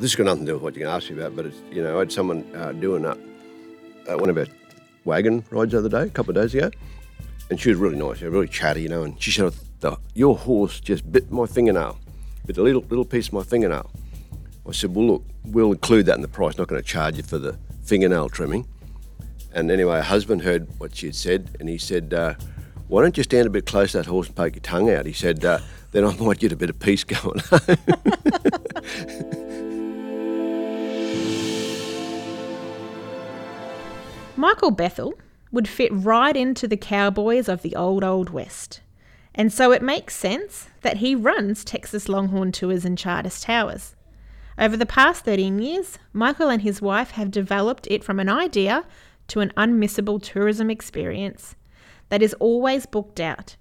this 0.00 0.12
has 0.12 0.16
got 0.16 0.24
nothing 0.24 0.46
to 0.46 0.52
do 0.52 0.54
with 0.54 0.62
what 0.62 0.74
you're 0.74 0.86
going 0.86 0.98
to 0.98 1.04
ask 1.04 1.10
me 1.10 1.20
about, 1.20 1.36
but 1.36 1.44
it's, 1.44 1.58
you 1.70 1.82
know, 1.82 1.96
I 1.96 1.98
had 2.00 2.10
someone 2.10 2.50
uh, 2.56 2.72
doing 2.72 3.04
uh, 3.04 3.14
one 4.16 4.30
of 4.30 4.38
our 4.38 4.46
wagon 5.04 5.44
rides 5.50 5.72
the 5.72 5.78
other 5.78 5.90
day, 5.90 6.04
a 6.04 6.08
couple 6.08 6.36
of 6.36 6.42
days 6.42 6.54
ago, 6.54 6.70
and 7.50 7.60
she 7.60 7.68
was 7.68 7.76
really 7.76 7.96
nice, 7.96 8.22
really 8.22 8.48
chatty, 8.48 8.80
you 8.80 8.88
know, 8.88 9.02
and 9.02 9.20
she 9.22 9.30
said, 9.30 9.52
the, 9.80 9.98
your 10.14 10.38
horse 10.38 10.80
just 10.80 11.10
bit 11.12 11.30
my 11.30 11.44
fingernail, 11.44 11.98
bit 12.46 12.56
a 12.56 12.62
little, 12.62 12.82
little 12.88 13.04
piece 13.04 13.28
of 13.28 13.34
my 13.34 13.42
fingernail. 13.42 13.90
I 14.66 14.72
said, 14.72 14.94
well, 14.94 15.06
look, 15.06 15.24
we'll 15.44 15.72
include 15.72 16.06
that 16.06 16.16
in 16.16 16.22
the 16.22 16.28
price, 16.28 16.56
not 16.56 16.68
going 16.68 16.80
to 16.80 16.86
charge 16.86 17.18
you 17.18 17.22
for 17.22 17.36
the 17.38 17.58
fingernail 17.84 18.30
trimming. 18.30 18.66
And 19.52 19.70
anyway, 19.70 19.96
her 19.96 20.02
husband 20.02 20.42
heard 20.42 20.66
what 20.78 20.96
she 20.96 21.06
had 21.06 21.14
said, 21.14 21.56
and 21.60 21.68
he 21.68 21.76
said, 21.76 22.14
uh, 22.14 22.34
why 22.88 23.02
don't 23.02 23.18
you 23.18 23.22
stand 23.22 23.46
a 23.46 23.50
bit 23.50 23.66
close 23.66 23.92
to 23.92 23.98
that 23.98 24.06
horse 24.06 24.28
and 24.28 24.36
poke 24.36 24.54
your 24.54 24.62
tongue 24.62 24.90
out? 24.90 25.04
He 25.04 25.12
said, 25.12 25.44
uh, 25.44 25.58
then 25.92 26.06
I 26.06 26.16
might 26.16 26.38
get 26.38 26.52
a 26.52 26.56
bit 26.56 26.70
of 26.70 26.78
peace 26.78 27.04
going. 27.04 27.42
Michael 34.40 34.70
Bethel 34.70 35.12
would 35.52 35.68
fit 35.68 35.90
right 35.92 36.34
into 36.34 36.66
the 36.66 36.78
cowboys 36.78 37.46
of 37.46 37.60
the 37.60 37.76
old, 37.76 38.02
old 38.02 38.30
West. 38.30 38.80
And 39.34 39.52
so 39.52 39.70
it 39.70 39.82
makes 39.82 40.16
sense 40.16 40.70
that 40.80 40.96
he 40.96 41.14
runs 41.14 41.62
Texas 41.62 42.08
Longhorn 42.08 42.50
Tours 42.50 42.86
and 42.86 42.96
Charters 42.96 43.42
Towers. 43.42 43.94
Over 44.56 44.78
the 44.78 44.86
past 44.86 45.26
13 45.26 45.58
years, 45.58 45.98
Michael 46.14 46.48
and 46.48 46.62
his 46.62 46.80
wife 46.80 47.10
have 47.10 47.30
developed 47.30 47.86
it 47.90 48.02
from 48.02 48.18
an 48.18 48.30
idea 48.30 48.86
to 49.28 49.40
an 49.40 49.52
unmissable 49.58 50.22
tourism 50.22 50.70
experience 50.70 51.54
that 52.08 52.22
is 52.22 52.32
always 52.40 52.86
booked 52.86 53.20
out. 53.20 53.56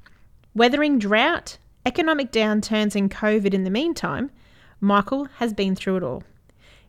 Weathering 0.55 0.97
drought, 0.97 1.57
economic 1.85 2.31
downturns, 2.31 2.95
and 2.95 3.11
COVID 3.11 3.53
in 3.53 3.65
the 3.65 3.69
meantime, 3.69 4.31
Michael 4.79 5.25
has 5.39 5.53
been 5.53 5.75
through 5.75 5.97
it 5.97 6.03
all. 6.03 6.23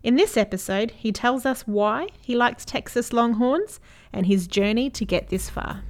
In 0.02 0.16
this 0.16 0.38
episode, 0.38 0.92
he 0.92 1.12
tells 1.12 1.44
us 1.44 1.62
why 1.66 2.08
he 2.22 2.34
likes 2.34 2.64
Texas 2.64 3.12
Longhorns 3.12 3.80
and 4.14 4.24
his 4.24 4.46
journey 4.46 4.88
to 4.88 5.04
get 5.04 5.28
this 5.28 5.50
far. 5.50 5.82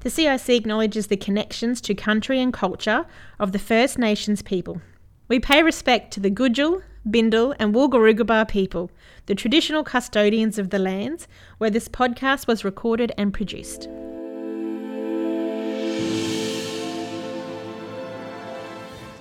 The 0.00 0.10
CIC 0.10 0.50
acknowledges 0.50 1.06
the 1.06 1.16
connections 1.16 1.80
to 1.82 1.94
country 1.94 2.38
and 2.38 2.52
culture 2.52 3.06
of 3.38 3.52
the 3.52 3.58
First 3.58 3.98
Nations 3.98 4.42
people. 4.42 4.82
We 5.28 5.40
pay 5.40 5.62
respect 5.62 6.12
to 6.12 6.20
the 6.20 6.30
Gudjal, 6.30 6.82
Bindal, 7.08 7.56
and 7.58 7.74
Wulgurugaba 7.74 8.46
people, 8.48 8.90
the 9.24 9.34
traditional 9.34 9.82
custodians 9.82 10.58
of 10.58 10.68
the 10.68 10.78
lands 10.78 11.26
where 11.56 11.70
this 11.70 11.88
podcast 11.88 12.46
was 12.46 12.64
recorded 12.64 13.12
and 13.16 13.32
produced. 13.32 13.88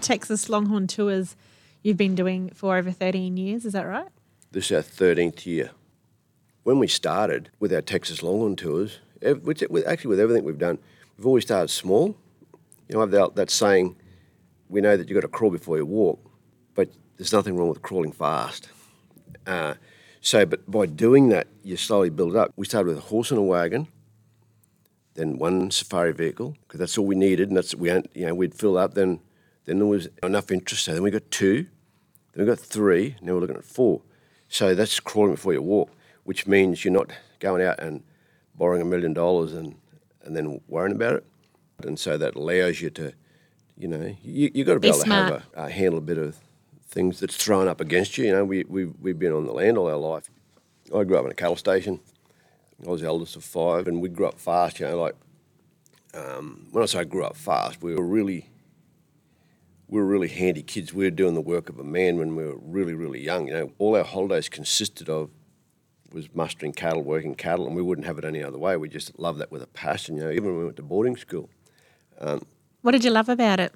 Texas 0.01 0.49
Longhorn 0.49 0.87
Tours 0.87 1.37
you've 1.83 1.97
been 1.97 2.15
doing 2.15 2.51
for 2.53 2.77
over 2.77 2.91
13 2.91 3.37
years, 3.37 3.65
is 3.65 3.73
that 3.73 3.85
right? 3.85 4.09
This 4.51 4.71
is 4.71 4.77
our 4.77 4.81
13th 4.81 5.45
year. 5.45 5.71
When 6.63 6.79
we 6.79 6.87
started 6.87 7.49
with 7.59 7.73
our 7.73 7.81
Texas 7.81 8.21
Longhorn 8.21 8.55
tours, 8.55 8.99
which, 9.21 9.63
actually 9.87 10.09
with 10.09 10.19
everything 10.19 10.43
we've 10.43 10.57
done, 10.57 10.77
we've 11.17 11.25
always 11.27 11.43
started 11.43 11.69
small. 11.69 12.17
You 12.87 12.95
know, 12.95 12.99
I 12.99 13.03
have 13.03 13.11
that, 13.11 13.35
that 13.35 13.49
saying, 13.49 13.95
we 14.67 14.81
know 14.81 14.97
that 14.97 15.09
you've 15.09 15.15
got 15.15 15.21
to 15.21 15.27
crawl 15.27 15.51
before 15.51 15.77
you 15.77 15.85
walk, 15.85 16.19
but 16.75 16.89
there's 17.17 17.33
nothing 17.33 17.55
wrong 17.55 17.69
with 17.69 17.81
crawling 17.81 18.11
fast. 18.11 18.69
Uh, 19.47 19.75
so, 20.21 20.45
but 20.45 20.69
by 20.69 20.85
doing 20.85 21.29
that, 21.29 21.47
you 21.63 21.77
slowly 21.77 22.09
build 22.09 22.35
up. 22.35 22.51
We 22.55 22.65
started 22.65 22.87
with 22.87 22.97
a 22.97 23.07
horse 23.07 23.31
and 23.31 23.39
a 23.39 23.43
wagon, 23.43 23.87
then 25.15 25.37
one 25.37 25.71
safari 25.71 26.13
vehicle, 26.13 26.55
because 26.61 26.79
that's 26.79 26.97
all 26.97 27.05
we 27.05 27.15
needed, 27.15 27.49
and 27.49 27.57
that's 27.57 27.73
we 27.73 27.89
you 27.91 28.27
know 28.27 28.35
we'd 28.35 28.53
fill 28.53 28.77
up. 28.77 28.93
Then 28.93 29.19
then 29.69 29.77
there 29.77 29.87
was 29.87 30.09
enough 30.23 30.49
interest. 30.51 30.85
So 30.85 30.93
then 30.93 31.03
we 31.03 31.11
got 31.11 31.29
two. 31.29 31.67
Then 32.33 32.45
we 32.45 32.45
got 32.45 32.59
three. 32.59 33.15
Now 33.21 33.33
we're 33.33 33.41
looking 33.41 33.55
at 33.55 33.63
four. 33.63 34.01
So 34.47 34.73
that's 34.73 34.99
crawling 34.99 35.35
before 35.35 35.53
you 35.53 35.61
walk, 35.61 35.91
which 36.23 36.47
means 36.47 36.83
you're 36.83 36.91
not 36.91 37.11
going 37.39 37.61
out 37.61 37.79
and 37.79 38.03
borrowing 38.55 38.81
a 38.81 38.85
million 38.85 39.13
dollars 39.13 39.53
and, 39.53 39.75
and 40.23 40.35
then 40.35 40.59
worrying 40.67 40.95
about 40.95 41.13
it. 41.13 41.25
And 41.83 41.99
so 41.99 42.17
that 42.17 42.35
allows 42.35 42.81
you 42.81 42.89
to, 42.89 43.13
you 43.77 43.87
know, 43.87 44.15
you, 44.23 44.49
you've 44.53 44.65
got 44.65 44.73
to 44.73 44.79
be, 44.79 44.87
be 44.87 44.95
able 44.95 45.05
smart. 45.05 45.27
to 45.27 45.33
have 45.35 45.43
a, 45.53 45.59
uh, 45.59 45.67
handle 45.67 45.99
a 45.99 46.01
bit 46.01 46.17
of 46.17 46.35
things 46.87 47.19
that's 47.19 47.37
thrown 47.37 47.67
up 47.67 47.79
against 47.79 48.17
you. 48.17 48.25
You 48.25 48.31
know, 48.31 48.45
we, 48.45 48.63
we, 48.63 48.85
we've 48.85 49.19
been 49.19 49.31
on 49.31 49.45
the 49.45 49.53
land 49.53 49.77
all 49.77 49.87
our 49.87 49.95
life. 49.95 50.31
I 50.93 51.03
grew 51.03 51.17
up 51.17 51.25
in 51.25 51.31
a 51.31 51.35
cattle 51.35 51.55
station. 51.55 51.99
I 52.83 52.89
was 52.89 53.01
the 53.01 53.07
eldest 53.07 53.35
of 53.35 53.43
five, 53.43 53.87
and 53.87 54.01
we 54.01 54.09
grew 54.09 54.25
up 54.25 54.39
fast, 54.39 54.79
you 54.79 54.87
know, 54.87 54.99
like, 54.99 55.15
um, 56.15 56.65
when 56.71 56.81
I 56.81 56.87
say 56.87 56.99
I 56.99 57.03
grew 57.03 57.23
up 57.23 57.35
fast, 57.35 57.83
we 57.83 57.93
were 57.93 58.03
really 58.03 58.48
we 59.89 59.99
were 59.99 60.05
really 60.05 60.27
handy 60.27 60.61
kids. 60.61 60.93
We 60.93 61.05
were 61.05 61.11
doing 61.11 61.33
the 61.33 61.41
work 61.41 61.67
of 61.67 61.79
a 61.79 61.83
man 61.83 62.17
when 62.17 62.35
we 62.35 62.45
were 62.45 62.57
really, 62.57 62.93
really 62.93 63.21
young. 63.21 63.47
You 63.47 63.53
know, 63.53 63.71
all 63.79 63.95
our 63.95 64.03
holidays 64.03 64.47
consisted 64.47 65.09
of 65.09 65.31
was 66.13 66.33
mustering 66.33 66.73
cattle, 66.73 67.03
working 67.03 67.35
cattle, 67.35 67.65
and 67.65 67.75
we 67.75 67.81
wouldn't 67.81 68.05
have 68.05 68.17
it 68.19 68.25
any 68.25 68.43
other 68.43 68.57
way. 68.57 68.77
We 68.77 68.87
just 68.87 69.17
loved 69.19 69.39
that 69.39 69.51
with 69.51 69.63
a 69.63 69.67
passion. 69.67 70.15
You 70.15 70.23
know, 70.23 70.31
even 70.31 70.45
when 70.45 70.57
we 70.57 70.63
went 70.65 70.77
to 70.77 70.83
boarding 70.83 71.17
school. 71.17 71.49
Um, 72.19 72.43
what 72.81 72.91
did 72.91 73.03
you 73.03 73.09
love 73.09 73.29
about 73.29 73.59
it? 73.59 73.73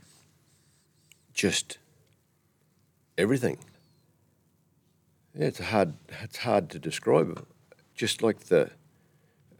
Just 1.33 1.79
everything. 3.17 3.57
Yeah, 5.35 5.47
it's 5.47 5.59
hard. 5.59 5.95
It's 6.21 6.37
hard 6.37 6.69
to 6.69 6.79
describe. 6.79 7.43
Just 7.95 8.21
like 8.21 8.39
the. 8.41 8.69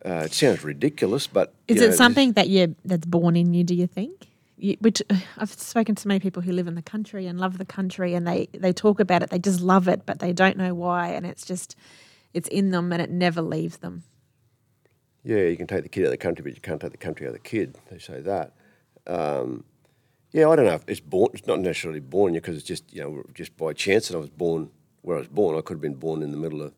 Uh, 0.05 0.23
it 0.25 0.33
sounds 0.33 0.63
ridiculous, 0.63 1.27
but 1.27 1.53
is 1.67 1.81
it 1.81 1.91
know, 1.91 1.95
something 1.95 2.33
that 2.33 2.49
you 2.49 2.75
that's 2.85 3.05
born 3.05 3.35
in 3.35 3.53
you? 3.53 3.63
Do 3.63 3.73
you 3.73 3.87
think? 3.87 4.27
Which 4.79 5.01
uh, 5.09 5.17
I've 5.37 5.51
spoken 5.51 5.95
to 5.95 6.07
many 6.07 6.19
people 6.19 6.41
who 6.41 6.51
live 6.51 6.67
in 6.67 6.75
the 6.75 6.81
country 6.81 7.27
and 7.27 7.39
love 7.39 7.57
the 7.57 7.65
country, 7.65 8.13
and 8.13 8.27
they 8.27 8.47
they 8.53 8.73
talk 8.73 8.99
about 8.99 9.23
it. 9.23 9.29
They 9.29 9.39
just 9.39 9.61
love 9.61 9.87
it, 9.87 10.05
but 10.05 10.19
they 10.19 10.33
don't 10.33 10.57
know 10.57 10.73
why, 10.73 11.09
and 11.09 11.25
it's 11.25 11.45
just 11.45 11.75
it's 12.33 12.47
in 12.49 12.71
them, 12.71 12.91
and 12.91 13.01
it 13.01 13.09
never 13.09 13.41
leaves 13.41 13.77
them. 13.77 14.03
Yeah, 15.23 15.43
you 15.43 15.57
can 15.57 15.67
take 15.67 15.83
the 15.83 15.89
kid 15.89 16.01
out 16.01 16.07
of 16.07 16.11
the 16.11 16.17
country, 16.17 16.43
but 16.43 16.55
you 16.55 16.61
can't 16.61 16.81
take 16.81 16.91
the 16.91 16.97
country 16.97 17.25
out 17.25 17.29
of 17.35 17.41
the 17.41 17.49
kid. 17.49 17.77
They 17.89 17.99
say 17.99 18.21
that. 18.21 18.53
Um, 19.07 19.63
yeah, 20.31 20.49
I 20.49 20.55
don't 20.55 20.65
know 20.65 20.73
if 20.73 20.83
it's 20.87 20.99
born. 20.99 21.29
It's 21.33 21.47
not 21.47 21.59
necessarily 21.59 21.99
born 21.99 22.33
you 22.33 22.41
because 22.41 22.57
it's 22.57 22.65
just 22.65 22.91
you 22.93 23.01
know 23.01 23.23
just 23.33 23.55
by 23.57 23.73
chance 23.73 24.07
that 24.07 24.15
I 24.15 24.19
was 24.19 24.29
born 24.29 24.69
where 25.03 25.17
I 25.17 25.19
was 25.19 25.27
born. 25.27 25.57
I 25.57 25.61
could 25.61 25.75
have 25.75 25.81
been 25.81 25.95
born 25.95 26.23
in 26.23 26.31
the 26.31 26.37
middle 26.37 26.61
of, 26.61 26.73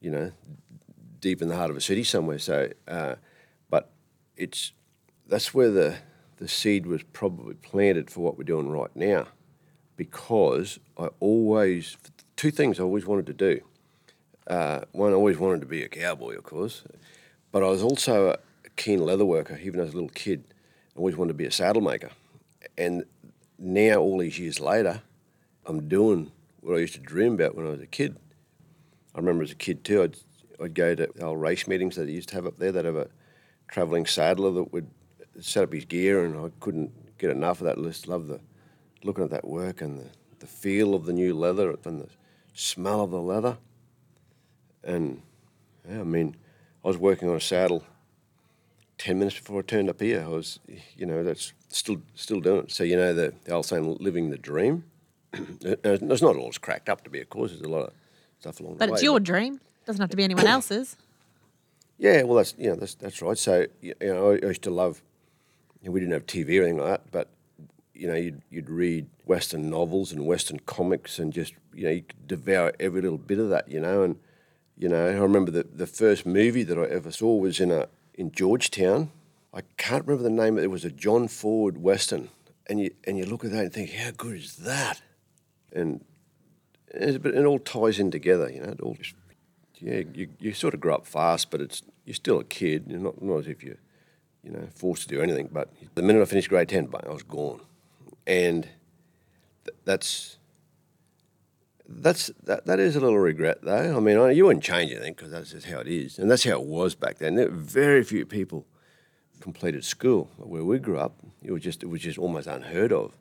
you 0.00 0.10
know, 0.10 0.32
deep 1.20 1.42
in 1.42 1.48
the 1.48 1.56
heart 1.56 1.70
of 1.70 1.76
a 1.76 1.80
city 1.80 2.04
somewhere. 2.04 2.38
So, 2.38 2.70
uh, 2.86 3.16
but 3.68 3.90
it's 4.36 4.72
that's 5.26 5.52
where 5.52 5.70
the 5.70 5.96
the 6.38 6.48
seed 6.48 6.86
was 6.86 7.02
probably 7.02 7.54
planted 7.54 8.10
for 8.10 8.20
what 8.20 8.38
we're 8.38 8.44
doing 8.44 8.70
right 8.70 8.94
now 8.94 9.26
because 9.96 10.78
I 10.96 11.08
always, 11.20 11.96
two 12.36 12.50
things 12.50 12.78
I 12.78 12.84
always 12.84 13.04
wanted 13.04 13.26
to 13.26 13.32
do. 13.32 13.60
Uh, 14.46 14.80
one, 14.92 15.12
I 15.12 15.16
always 15.16 15.38
wanted 15.38 15.60
to 15.60 15.66
be 15.66 15.82
a 15.82 15.88
cowboy, 15.88 16.36
of 16.36 16.44
course, 16.44 16.84
but 17.52 17.62
I 17.62 17.66
was 17.66 17.82
also 17.82 18.30
a 18.30 18.70
keen 18.76 19.04
leather 19.04 19.26
worker, 19.26 19.58
even 19.62 19.80
as 19.80 19.90
a 19.90 19.92
little 19.92 20.08
kid. 20.08 20.44
I 20.96 20.98
always 20.98 21.16
wanted 21.16 21.32
to 21.32 21.38
be 21.38 21.44
a 21.44 21.50
saddle 21.50 21.82
maker. 21.82 22.10
And 22.78 23.04
now, 23.58 23.96
all 23.96 24.18
these 24.18 24.38
years 24.38 24.60
later, 24.60 25.02
I'm 25.66 25.88
doing 25.88 26.30
what 26.60 26.76
I 26.76 26.78
used 26.78 26.94
to 26.94 27.00
dream 27.00 27.34
about 27.34 27.56
when 27.56 27.66
I 27.66 27.70
was 27.70 27.80
a 27.80 27.86
kid. 27.86 28.16
I 29.14 29.18
remember 29.18 29.42
as 29.42 29.50
a 29.50 29.56
kid 29.56 29.84
too, 29.84 30.04
I'd, 30.04 30.16
I'd 30.62 30.74
go 30.74 30.94
to 30.94 31.08
old 31.20 31.40
race 31.40 31.66
meetings 31.66 31.96
that 31.96 32.04
they 32.04 32.12
used 32.12 32.28
to 32.30 32.36
have 32.36 32.46
up 32.46 32.58
there. 32.58 32.70
They'd 32.70 32.84
have 32.84 32.96
a 32.96 33.08
travelling 33.66 34.06
saddler 34.06 34.52
that 34.52 34.72
would 34.72 34.88
set 35.40 35.64
up 35.64 35.72
his 35.72 35.84
gear, 35.84 36.24
and 36.24 36.36
I 36.36 36.50
couldn't 36.60 36.92
get 37.18 37.30
enough 37.30 37.60
of 37.60 37.66
that 37.66 37.78
list. 37.78 38.08
Love 38.08 38.26
the 38.26 38.40
looking 39.04 39.24
at 39.24 39.30
that 39.30 39.46
work 39.46 39.80
and 39.80 39.98
the, 39.98 40.06
the 40.40 40.46
feel 40.46 40.94
of 40.94 41.06
the 41.06 41.12
new 41.12 41.34
leather 41.34 41.76
and 41.84 42.00
the 42.00 42.08
smell 42.52 43.02
of 43.02 43.10
the 43.10 43.20
leather. 43.20 43.58
And 44.82 45.22
yeah, 45.88 46.00
I 46.00 46.04
mean, 46.04 46.36
I 46.84 46.88
was 46.88 46.98
working 46.98 47.28
on 47.28 47.36
a 47.36 47.40
saddle 47.40 47.84
ten 48.96 49.18
minutes 49.18 49.38
before 49.38 49.60
I 49.60 49.62
turned 49.62 49.88
up 49.88 50.00
here. 50.00 50.22
I 50.22 50.28
was, 50.28 50.58
you 50.96 51.06
know, 51.06 51.22
that's 51.22 51.52
still 51.68 52.02
still 52.14 52.40
doing 52.40 52.64
it. 52.64 52.72
So 52.72 52.84
you 52.84 52.96
know 52.96 53.14
the, 53.14 53.32
the 53.44 53.52
old 53.52 53.66
saying, 53.66 53.96
living 54.00 54.30
the 54.30 54.38
dream. 54.38 54.84
it's 55.32 56.22
not 56.22 56.36
all 56.36 56.50
cracked 56.60 56.88
up 56.88 57.04
to 57.04 57.10
be, 57.10 57.20
of 57.20 57.28
course. 57.28 57.50
There's 57.50 57.62
a 57.62 57.68
lot 57.68 57.86
of 57.86 57.92
stuff 58.40 58.60
along 58.60 58.74
but 58.74 58.78
the 58.78 58.84
way. 58.84 58.90
But 58.90 58.94
it's 58.94 59.02
your 59.02 59.20
dream. 59.20 59.60
Doesn't 59.86 60.00
have 60.00 60.10
to 60.10 60.16
be 60.16 60.24
anyone 60.24 60.46
else's. 60.56 60.96
Yeah, 61.98 62.22
well, 62.22 62.36
that's 62.36 62.54
you 62.58 62.70
know 62.70 62.76
that's 62.76 62.94
that's 62.94 63.20
right. 63.22 63.38
So 63.38 63.66
you 63.80 63.94
know, 64.00 64.32
I 64.32 64.46
used 64.46 64.62
to 64.62 64.70
love 64.70 65.02
we 65.82 66.00
didn't 66.00 66.12
have 66.12 66.26
TV 66.26 66.60
or 66.60 66.64
anything 66.64 66.78
like 66.78 66.90
that, 66.90 67.10
but 67.10 67.28
you 67.98 68.06
know, 68.06 68.14
you'd, 68.14 68.42
you'd 68.48 68.70
read 68.70 69.06
Western 69.24 69.68
novels 69.68 70.12
and 70.12 70.24
Western 70.24 70.60
comics 70.60 71.18
and 71.18 71.32
just, 71.32 71.52
you 71.74 71.84
know, 71.84 71.90
you 71.90 72.02
could 72.02 72.28
devour 72.28 72.72
every 72.78 73.02
little 73.02 73.18
bit 73.18 73.40
of 73.40 73.50
that, 73.50 73.68
you 73.68 73.80
know. 73.80 74.02
And, 74.02 74.16
you 74.76 74.88
know, 74.88 75.06
I 75.08 75.14
remember 75.14 75.50
the, 75.50 75.64
the 75.64 75.86
first 75.86 76.24
movie 76.24 76.62
that 76.62 76.78
I 76.78 76.84
ever 76.84 77.10
saw 77.10 77.34
was 77.36 77.58
in, 77.58 77.72
a, 77.72 77.88
in 78.14 78.30
Georgetown. 78.30 79.10
I 79.52 79.62
can't 79.76 80.06
remember 80.06 80.22
the 80.22 80.34
name, 80.34 80.58
it 80.58 80.70
was 80.70 80.84
a 80.84 80.90
John 80.90 81.26
Ford 81.26 81.78
Western. 81.78 82.28
And 82.66 82.80
you, 82.80 82.92
and 83.04 83.18
you 83.18 83.24
look 83.24 83.44
at 83.44 83.50
that 83.50 83.64
and 83.64 83.72
think, 83.72 83.90
how 83.92 84.12
good 84.16 84.36
is 84.36 84.56
that? 84.56 85.02
And 85.72 86.04
it, 86.88 87.26
it 87.26 87.44
all 87.44 87.58
ties 87.58 87.98
in 87.98 88.12
together, 88.12 88.48
you 88.48 88.60
know. 88.60 88.70
It 88.70 88.80
all 88.80 88.94
just, 88.94 89.14
yeah, 89.80 90.02
you, 90.14 90.28
you 90.38 90.52
sort 90.52 90.74
of 90.74 90.80
grow 90.80 90.94
up 90.94 91.06
fast, 91.06 91.50
but 91.50 91.60
it's 91.60 91.82
you're 92.04 92.14
still 92.14 92.38
a 92.38 92.44
kid. 92.44 92.84
You're 92.88 93.00
not, 93.00 93.20
not 93.20 93.38
as 93.38 93.48
if 93.48 93.64
you're 93.64 93.76
you 94.42 94.50
know, 94.50 94.66
forced 94.74 95.02
to 95.02 95.08
do 95.08 95.20
anything. 95.20 95.48
But 95.52 95.72
the 95.94 96.02
minute 96.02 96.22
I 96.22 96.24
finished 96.24 96.48
grade 96.48 96.68
10, 96.68 96.88
I 97.06 97.12
was 97.12 97.22
gone. 97.22 97.60
And 98.26 98.64
th- 99.64 99.76
that's, 99.84 100.36
That's 101.88 102.30
that, 102.44 102.66
that 102.66 102.78
is 102.78 102.96
a 102.96 103.00
little 103.00 103.18
regret 103.18 103.58
though. 103.62 103.96
I 103.96 104.00
mean, 104.00 104.18
I, 104.18 104.30
you 104.32 104.44
wouldn't 104.44 104.62
change 104.64 104.90
anything 104.92 105.14
because 105.14 105.30
that's 105.30 105.52
just 105.52 105.66
how 105.66 105.80
it 105.80 105.88
is, 105.88 106.18
and 106.18 106.30
that's 106.30 106.44
how 106.44 106.52
it 106.60 106.64
was 106.64 106.94
back 106.94 107.16
then. 107.18 107.34
There 107.36 107.48
were 107.48 107.56
very 107.56 108.04
few 108.04 108.26
people 108.26 108.66
completed 109.40 109.84
school 109.84 110.28
where 110.36 110.64
we 110.64 110.78
grew 110.78 110.98
up. 110.98 111.14
It 111.42 111.50
was 111.52 111.62
just 111.62 111.82
it 111.82 111.86
was 111.88 112.02
just 112.02 112.18
almost 112.18 112.46
unheard 112.46 112.92
of, 112.92 113.16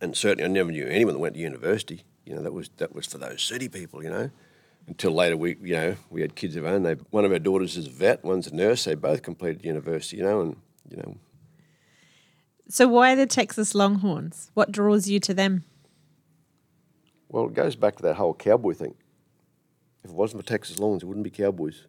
and 0.00 0.16
certainly 0.16 0.44
I 0.44 0.48
never 0.48 0.70
knew 0.72 0.86
anyone 0.86 1.12
that 1.14 1.20
went 1.20 1.34
to 1.34 1.40
university. 1.40 2.04
You 2.24 2.36
know, 2.36 2.42
that 2.42 2.54
was 2.54 2.70
that 2.78 2.94
was 2.94 3.06
for 3.06 3.18
those 3.18 3.42
city 3.42 3.68
people. 3.68 4.02
You 4.02 4.10
know, 4.10 4.30
until 4.90 5.12
later 5.12 5.36
we 5.36 5.56
you 5.62 5.74
know 5.74 5.96
we 6.10 6.20
had 6.20 6.34
kids 6.34 6.56
of 6.56 6.66
our 6.66 6.74
own. 6.74 6.82
They 6.82 6.94
one 7.10 7.24
of 7.24 7.32
our 7.32 7.38
daughters 7.38 7.76
is 7.76 7.86
a 7.86 7.90
vet, 7.90 8.22
one's 8.22 8.48
a 8.48 8.54
nurse. 8.54 8.84
They 8.84 8.94
both 8.94 9.22
completed 9.22 9.64
university. 9.64 10.18
You 10.18 10.24
know, 10.24 10.40
and 10.42 10.56
you 10.90 10.96
know. 10.98 11.16
So 12.68 12.86
why 12.86 13.14
the 13.14 13.26
Texas 13.26 13.74
Longhorns? 13.74 14.50
What 14.54 14.70
draws 14.70 15.08
you 15.08 15.18
to 15.20 15.32
them? 15.32 15.64
Well, 17.28 17.46
it 17.46 17.54
goes 17.54 17.76
back 17.76 17.96
to 17.96 18.02
that 18.02 18.16
whole 18.16 18.34
cowboy 18.34 18.74
thing. 18.74 18.94
If 20.02 20.10
it 20.10 20.16
wasn't 20.16 20.42
for 20.42 20.48
Texas 20.48 20.78
Longhorns, 20.78 21.02
it 21.02 21.06
wouldn't 21.06 21.24
be 21.24 21.30
cowboys. 21.30 21.84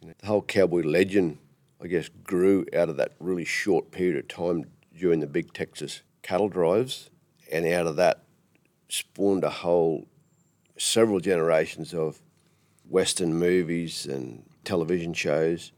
You 0.00 0.08
know, 0.08 0.14
the 0.18 0.26
whole 0.26 0.42
cowboy 0.42 0.82
legend, 0.82 1.38
I 1.82 1.86
guess, 1.86 2.08
grew 2.08 2.66
out 2.76 2.90
of 2.90 2.96
that 2.98 3.12
really 3.18 3.44
short 3.44 3.90
period 3.90 4.16
of 4.16 4.28
time 4.28 4.66
during 4.94 5.20
the 5.20 5.26
big 5.26 5.54
Texas 5.54 6.02
cattle 6.22 6.48
drives, 6.48 7.08
and 7.50 7.66
out 7.66 7.86
of 7.86 7.96
that 7.96 8.24
spawned 8.88 9.44
a 9.44 9.50
whole 9.50 10.06
several 10.76 11.20
generations 11.20 11.94
of 11.94 12.20
Western 12.88 13.34
movies 13.34 14.06
and 14.06 14.44
television 14.64 15.14
shows 15.14 15.72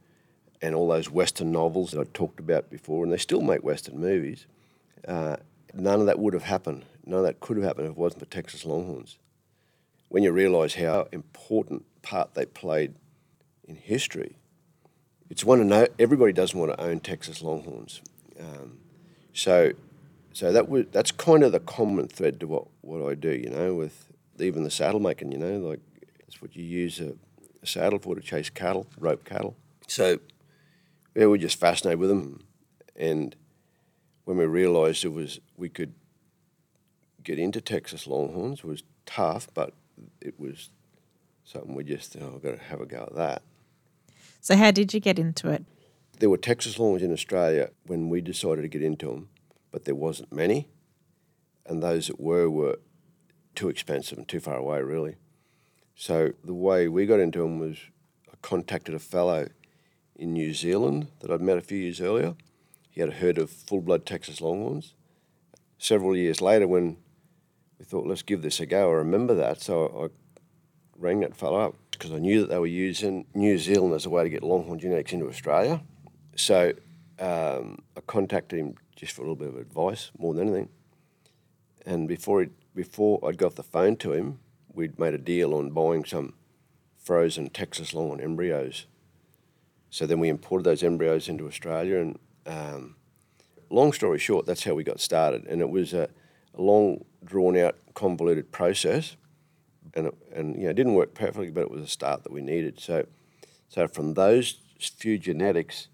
and 0.62 0.74
all 0.74 0.88
those 0.88 1.10
Western 1.10 1.52
novels 1.52 1.90
that 1.92 2.00
I 2.00 2.04
talked 2.12 2.40
about 2.40 2.70
before, 2.70 3.04
and 3.04 3.12
they 3.12 3.18
still 3.18 3.42
make 3.42 3.62
Western 3.62 4.00
movies. 4.00 4.46
Uh, 5.06 5.36
none 5.74 6.00
of 6.00 6.06
that 6.06 6.18
would 6.18 6.32
have 6.32 6.44
happened 6.44 6.84
none 7.06 7.20
of 7.20 7.24
that 7.24 7.40
could 7.40 7.56
have 7.56 7.64
happened 7.64 7.86
if 7.86 7.92
it 7.92 7.98
wasn't 7.98 8.20
for 8.20 8.30
Texas 8.30 8.64
Longhorns. 8.64 9.18
When 10.08 10.22
you 10.22 10.32
realise 10.32 10.74
how 10.74 11.08
important 11.12 11.84
part 12.02 12.34
they 12.34 12.46
played 12.46 12.94
in 13.66 13.76
history, 13.76 14.36
it's 15.30 15.44
one 15.44 15.58
to 15.58 15.64
know 15.64 15.86
everybody 15.98 16.32
doesn't 16.32 16.58
want 16.58 16.72
to 16.72 16.80
own 16.80 17.00
Texas 17.00 17.42
Longhorns. 17.42 18.00
Um, 18.38 18.78
so, 19.32 19.72
so 20.32 20.52
that 20.52 20.68
was 20.68 20.86
that's 20.92 21.10
kind 21.10 21.42
of 21.42 21.52
the 21.52 21.60
common 21.60 22.08
thread 22.08 22.40
to 22.40 22.46
what, 22.46 22.66
what 22.82 23.02
I 23.08 23.14
do. 23.14 23.30
You 23.30 23.50
know, 23.50 23.74
with 23.74 24.12
even 24.38 24.64
the 24.64 24.70
saddle 24.70 25.00
making. 25.00 25.32
You 25.32 25.38
know, 25.38 25.58
like 25.58 25.80
it's 26.26 26.40
what 26.40 26.56
you 26.56 26.64
use 26.64 27.00
a, 27.00 27.14
a 27.62 27.66
saddle 27.66 27.98
for 27.98 28.14
to 28.14 28.20
chase 28.20 28.50
cattle, 28.50 28.86
rope 28.98 29.24
cattle. 29.24 29.56
So, 29.86 30.18
yeah, 31.14 31.26
we're 31.26 31.36
just 31.36 31.58
fascinated 31.60 31.98
with 31.98 32.08
them, 32.08 32.44
and 32.96 33.36
when 34.24 34.36
we 34.36 34.46
realised 34.46 35.04
it 35.04 35.12
was 35.12 35.40
we 35.56 35.68
could 35.68 35.94
get 37.22 37.38
into 37.38 37.60
Texas 37.60 38.06
Longhorns 38.06 38.62
was 38.62 38.82
tough, 39.06 39.48
but 39.54 39.72
it 40.20 40.38
was 40.38 40.70
something 41.44 41.74
we 41.74 41.84
just 41.84 42.16
oh, 42.20 42.38
got 42.42 42.58
to 42.58 42.64
have 42.64 42.80
a 42.80 42.86
go 42.86 43.02
at 43.02 43.14
that. 43.14 43.42
So 44.40 44.56
how 44.56 44.70
did 44.70 44.92
you 44.92 45.00
get 45.00 45.18
into 45.18 45.48
it? 45.50 45.64
There 46.18 46.30
were 46.30 46.38
Texas 46.38 46.78
Longhorns 46.78 47.02
in 47.02 47.12
Australia 47.12 47.70
when 47.86 48.08
we 48.08 48.20
decided 48.20 48.62
to 48.62 48.68
get 48.68 48.82
into 48.82 49.06
them, 49.06 49.28
but 49.72 49.84
there 49.84 49.94
wasn't 49.94 50.32
many, 50.32 50.68
and 51.66 51.82
those 51.82 52.08
that 52.08 52.20
were 52.20 52.48
were 52.48 52.78
too 53.54 53.68
expensive 53.68 54.18
and 54.18 54.28
too 54.28 54.40
far 54.40 54.56
away, 54.56 54.82
really. 54.82 55.16
So 55.94 56.32
the 56.42 56.54
way 56.54 56.88
we 56.88 57.06
got 57.06 57.20
into 57.20 57.40
them 57.40 57.58
was 57.58 57.78
I 58.30 58.34
contacted 58.42 58.94
a 58.94 58.98
fellow 58.98 59.48
in 60.16 60.32
New 60.32 60.54
Zealand 60.54 61.08
that 61.20 61.30
I'd 61.30 61.40
met 61.40 61.58
a 61.58 61.62
few 61.62 61.78
years 61.78 62.00
earlier. 62.00 62.34
He 62.90 63.00
had 63.00 63.14
heard 63.14 63.38
of 63.38 63.50
full 63.50 63.80
blood 63.80 64.06
Texas 64.06 64.40
Longhorns. 64.40 64.94
Several 65.78 66.16
years 66.16 66.40
later, 66.40 66.66
when 66.68 66.96
we 67.78 67.84
thought, 67.84 68.06
let's 68.06 68.22
give 68.22 68.42
this 68.42 68.60
a 68.60 68.66
go. 68.66 68.90
I 68.90 68.94
remember 68.94 69.34
that, 69.34 69.60
so 69.60 70.04
I 70.04 70.38
rang 70.96 71.20
that 71.20 71.36
fellow 71.36 71.60
up 71.60 71.74
because 71.90 72.12
I 72.12 72.18
knew 72.18 72.40
that 72.40 72.50
they 72.50 72.58
were 72.58 72.66
using 72.66 73.26
New 73.34 73.58
Zealand 73.58 73.94
as 73.94 74.06
a 74.06 74.10
way 74.10 74.22
to 74.22 74.30
get 74.30 74.42
Longhorn 74.42 74.78
genetics 74.78 75.12
into 75.12 75.28
Australia. 75.28 75.80
So 76.36 76.72
um, 77.18 77.82
I 77.96 78.00
contacted 78.06 78.58
him 78.58 78.74
just 78.96 79.12
for 79.12 79.22
a 79.22 79.24
little 79.24 79.36
bit 79.36 79.48
of 79.48 79.56
advice, 79.56 80.10
more 80.18 80.34
than 80.34 80.48
anything. 80.48 80.68
And 81.86 82.08
before 82.08 82.42
he, 82.42 82.48
before 82.74 83.20
I'd 83.26 83.38
got 83.38 83.56
the 83.56 83.62
phone 83.62 83.96
to 83.96 84.12
him, 84.12 84.40
we'd 84.72 84.98
made 84.98 85.14
a 85.14 85.18
deal 85.18 85.54
on 85.54 85.70
buying 85.70 86.04
some 86.04 86.34
frozen 86.96 87.50
Texas 87.50 87.94
lawn 87.94 88.20
embryos. 88.20 88.86
So 89.90 90.06
then 90.06 90.18
we 90.18 90.28
imported 90.28 90.64
those 90.64 90.82
embryos 90.82 91.28
into 91.28 91.46
Australia, 91.46 91.98
and 92.00 92.18
um, 92.46 92.96
long 93.70 93.92
story 93.92 94.18
short, 94.18 94.46
that's 94.46 94.64
how 94.64 94.74
we 94.74 94.82
got 94.82 95.00
started. 95.00 95.46
And 95.46 95.60
it 95.60 95.70
was 95.70 95.92
a 95.92 96.08
a 96.56 96.62
long, 96.62 97.04
drawn 97.24 97.56
out, 97.56 97.76
convoluted 97.94 98.52
process, 98.52 99.16
and 99.94 100.08
it, 100.08 100.14
and 100.34 100.56
you 100.56 100.64
know 100.64 100.70
it 100.70 100.74
didn't 100.74 100.94
work 100.94 101.14
perfectly, 101.14 101.50
but 101.50 101.62
it 101.62 101.70
was 101.70 101.82
a 101.82 101.86
start 101.86 102.22
that 102.22 102.32
we 102.32 102.40
needed. 102.40 102.80
So, 102.80 103.06
so 103.68 103.88
from 103.88 104.14
those 104.14 104.60
few 104.78 105.18
genetics, 105.18 105.88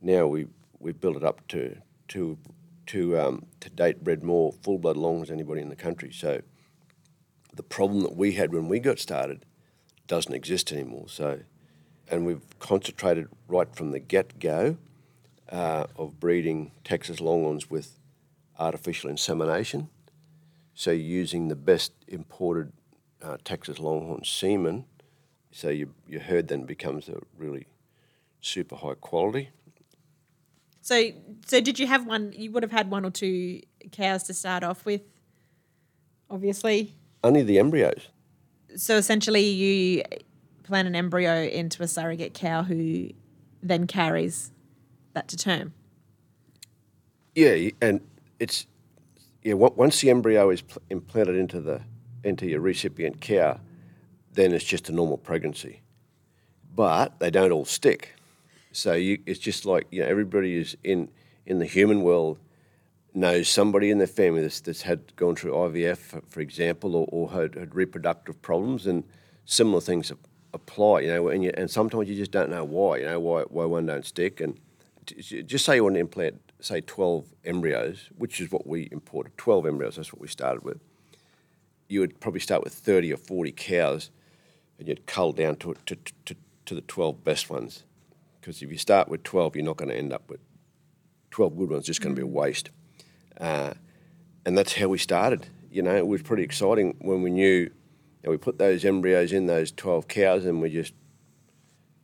now 0.00 0.26
we 0.26 0.46
we 0.78 0.92
built 0.92 1.16
it 1.16 1.24
up 1.24 1.46
to 1.48 1.76
to 2.08 2.38
to 2.88 3.18
um, 3.18 3.46
to 3.60 3.70
date 3.70 4.02
bred 4.04 4.22
more 4.22 4.52
full 4.62 4.78
blood 4.78 4.96
longs 4.96 5.28
as 5.28 5.32
anybody 5.32 5.60
in 5.60 5.68
the 5.68 5.76
country. 5.76 6.12
So, 6.12 6.42
the 7.54 7.62
problem 7.62 8.02
that 8.02 8.16
we 8.16 8.32
had 8.32 8.52
when 8.52 8.68
we 8.68 8.78
got 8.80 8.98
started 8.98 9.44
doesn't 10.06 10.34
exist 10.34 10.72
anymore. 10.72 11.06
So, 11.08 11.40
and 12.10 12.26
we've 12.26 12.58
concentrated 12.58 13.28
right 13.46 13.74
from 13.74 13.92
the 13.92 13.98
get 13.98 14.38
go 14.38 14.78
uh, 15.50 15.86
of 15.96 16.18
breeding 16.18 16.72
Texas 16.84 17.20
Longhorns 17.20 17.70
with 17.70 17.98
artificial 18.58 19.10
insemination. 19.10 19.88
So 20.74 20.90
using 20.90 21.48
the 21.48 21.56
best 21.56 21.92
imported 22.06 22.72
uh, 23.22 23.36
Texas 23.44 23.78
Longhorn 23.78 24.24
semen, 24.24 24.84
so 25.50 25.70
you, 25.70 25.94
your 26.06 26.20
herd 26.20 26.48
then 26.48 26.64
becomes 26.64 27.08
a 27.08 27.20
really 27.36 27.66
super 28.40 28.76
high 28.76 28.94
quality. 28.94 29.50
So, 30.80 31.10
so 31.46 31.60
did 31.60 31.78
you 31.78 31.86
have 31.86 32.06
one? 32.06 32.32
You 32.36 32.50
would 32.52 32.62
have 32.62 32.72
had 32.72 32.90
one 32.90 33.04
or 33.04 33.10
two 33.10 33.60
cows 33.92 34.22
to 34.24 34.34
start 34.34 34.64
off 34.64 34.84
with, 34.84 35.02
obviously. 36.30 36.94
Only 37.22 37.42
the 37.42 37.58
embryos. 37.58 38.08
So 38.76 38.96
essentially, 38.96 39.48
you 39.48 40.02
plant 40.62 40.86
an 40.86 40.94
embryo 40.94 41.42
into 41.42 41.82
a 41.82 41.88
surrogate 41.88 42.34
cow 42.34 42.62
who 42.62 43.10
then 43.62 43.86
carries 43.86 44.52
that 45.14 45.28
to 45.28 45.36
term. 45.36 45.72
Yeah, 47.34 47.70
and 47.80 48.00
it's 48.38 48.66
yeah. 49.42 49.54
Once 49.54 50.00
the 50.00 50.10
embryo 50.10 50.50
is 50.50 50.62
implanted 50.90 51.36
into 51.36 51.60
the 51.60 51.80
into 52.24 52.46
your 52.46 52.60
recipient 52.60 53.20
cow, 53.20 53.60
then 54.32 54.52
it's 54.52 54.64
just 54.64 54.88
a 54.88 54.92
normal 54.92 55.18
pregnancy. 55.18 55.82
But 56.74 57.18
they 57.18 57.30
don't 57.30 57.50
all 57.52 57.64
stick, 57.64 58.14
so 58.78 58.92
you, 58.94 59.18
it's 59.26 59.40
just 59.40 59.66
like 59.66 59.86
you 59.90 60.00
know 60.00 60.08
everybody 60.08 60.56
is 60.56 60.76
in 60.84 61.08
in 61.46 61.58
the 61.58 61.66
human 61.66 62.02
world 62.02 62.38
knows 63.14 63.48
somebody 63.48 63.90
in 63.90 63.98
their 63.98 64.06
family 64.06 64.42
that's, 64.42 64.60
that's 64.60 64.82
had 64.82 65.16
gone 65.16 65.34
through 65.34 65.52
IVF, 65.52 65.96
for, 65.96 66.22
for 66.28 66.40
example, 66.40 66.94
or, 66.94 67.08
or 67.10 67.30
had, 67.32 67.54
had, 67.54 67.74
reproductive 67.74 68.40
problems, 68.42 68.86
and 68.86 69.02
similar 69.46 69.80
things 69.80 70.12
apply. 70.52 71.00
You 71.00 71.08
know, 71.08 71.28
and, 71.28 71.42
you, 71.42 71.50
and 71.56 71.70
sometimes 71.70 72.08
you 72.08 72.14
just 72.14 72.30
don't 72.30 72.50
know 72.50 72.64
why. 72.64 72.98
You 72.98 73.06
know 73.06 73.20
why 73.20 73.42
why 73.42 73.64
one 73.64 73.86
don't 73.86 74.04
stick, 74.04 74.40
and 74.40 74.58
just 75.06 75.64
say 75.64 75.76
you 75.76 75.84
want 75.84 75.96
to 75.96 76.00
implant 76.00 76.40
say 76.60 76.80
12 76.80 77.24
embryos, 77.44 78.10
which 78.16 78.40
is 78.40 78.50
what 78.50 78.66
we 78.66 78.88
imported, 78.90 79.36
12 79.38 79.66
embryos, 79.66 79.96
that's 79.96 80.12
what 80.12 80.20
we 80.20 80.28
started 80.28 80.62
with, 80.64 80.80
you 81.88 82.00
would 82.00 82.20
probably 82.20 82.40
start 82.40 82.64
with 82.64 82.72
30 82.72 83.12
or 83.12 83.16
40 83.16 83.52
cows 83.52 84.10
and 84.78 84.88
you'd 84.88 85.06
cull 85.06 85.32
down 85.32 85.56
to, 85.56 85.74
to, 85.86 85.96
to, 86.24 86.36
to 86.66 86.74
the 86.74 86.80
12 86.82 87.24
best 87.24 87.50
ones. 87.50 87.84
Because 88.40 88.62
if 88.62 88.70
you 88.70 88.78
start 88.78 89.08
with 89.08 89.22
12, 89.22 89.56
you're 89.56 89.64
not 89.64 89.76
going 89.76 89.90
to 89.90 89.96
end 89.96 90.12
up 90.12 90.28
with 90.28 90.40
12 91.30 91.56
good 91.56 91.70
ones, 91.70 91.86
just 91.86 92.00
going 92.00 92.14
to 92.14 92.20
be 92.20 92.26
a 92.26 92.30
waste. 92.30 92.70
Uh, 93.40 93.74
and 94.44 94.56
that's 94.56 94.74
how 94.74 94.88
we 94.88 94.98
started. 94.98 95.48
You 95.70 95.82
know, 95.82 95.96
it 95.96 96.06
was 96.06 96.22
pretty 96.22 96.42
exciting 96.42 96.96
when 97.00 97.22
we 97.22 97.30
knew 97.30 97.70
you 98.24 98.30
we 98.30 98.36
put 98.36 98.58
those 98.58 98.84
embryos 98.84 99.32
in 99.32 99.46
those 99.46 99.70
12 99.72 100.08
cows 100.08 100.44
and 100.44 100.60
we 100.60 100.70
just 100.70 100.94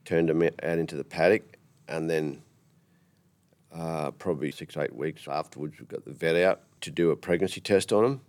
turned 0.05 0.29
them 0.29 0.43
out 0.43 0.79
into 0.79 0.97
the 0.97 1.05
paddock 1.05 1.59
and 1.89 2.09
then 2.09 2.43
uh, 3.75 4.11
probably 4.13 4.51
six, 4.53 4.77
eight 4.77 4.95
weeks 4.95 5.27
afterwards, 5.27 5.79
we 5.79 5.87
got 5.87 6.05
the 6.05 6.13
vet 6.13 6.37
out 6.37 6.61
to 6.83 6.91
do 6.91 7.11
a 7.11 7.17
pregnancy 7.17 7.61
test 7.61 7.93
on 7.93 8.05
them. 8.05 8.21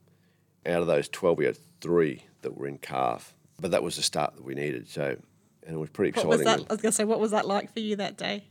Out 0.65 0.81
of 0.81 0.87
those 0.87 1.07
12, 1.09 1.37
we 1.37 1.45
had 1.45 1.57
three 1.79 2.23
that 2.41 2.57
were 2.57 2.67
in 2.67 2.79
calf. 2.79 3.35
But 3.59 3.71
that 3.71 3.83
was 3.83 3.95
the 3.95 4.01
start 4.01 4.35
that 4.35 4.43
we 4.43 4.55
needed. 4.55 4.89
So, 4.89 5.17
and 5.65 5.75
it 5.75 5.79
was 5.79 5.89
pretty 5.89 6.09
exciting. 6.09 6.29
What 6.29 6.37
was 6.37 6.45
that? 6.45 6.59
I 6.59 6.73
was 6.73 6.81
going 6.81 6.91
to 6.91 6.95
say, 6.95 7.03
what 7.03 7.19
was 7.19 7.31
that 7.31 7.47
like 7.47 7.73
for 7.73 7.79
you 7.79 7.95
that 7.97 8.17
day? 8.17 8.45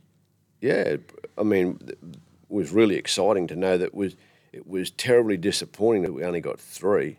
Yeah, 0.61 0.97
I 1.37 1.43
mean, 1.43 1.79
it 1.87 1.97
was 2.49 2.71
really 2.71 2.95
exciting 2.95 3.47
to 3.47 3.55
know 3.55 3.77
that 3.77 3.85
it 3.85 3.93
was 3.93 4.15
it 4.51 4.67
was 4.67 4.89
terribly 4.89 5.37
disappointing 5.37 6.03
that 6.03 6.13
we 6.13 6.23
only 6.23 6.39
got 6.39 6.59
three, 6.59 7.17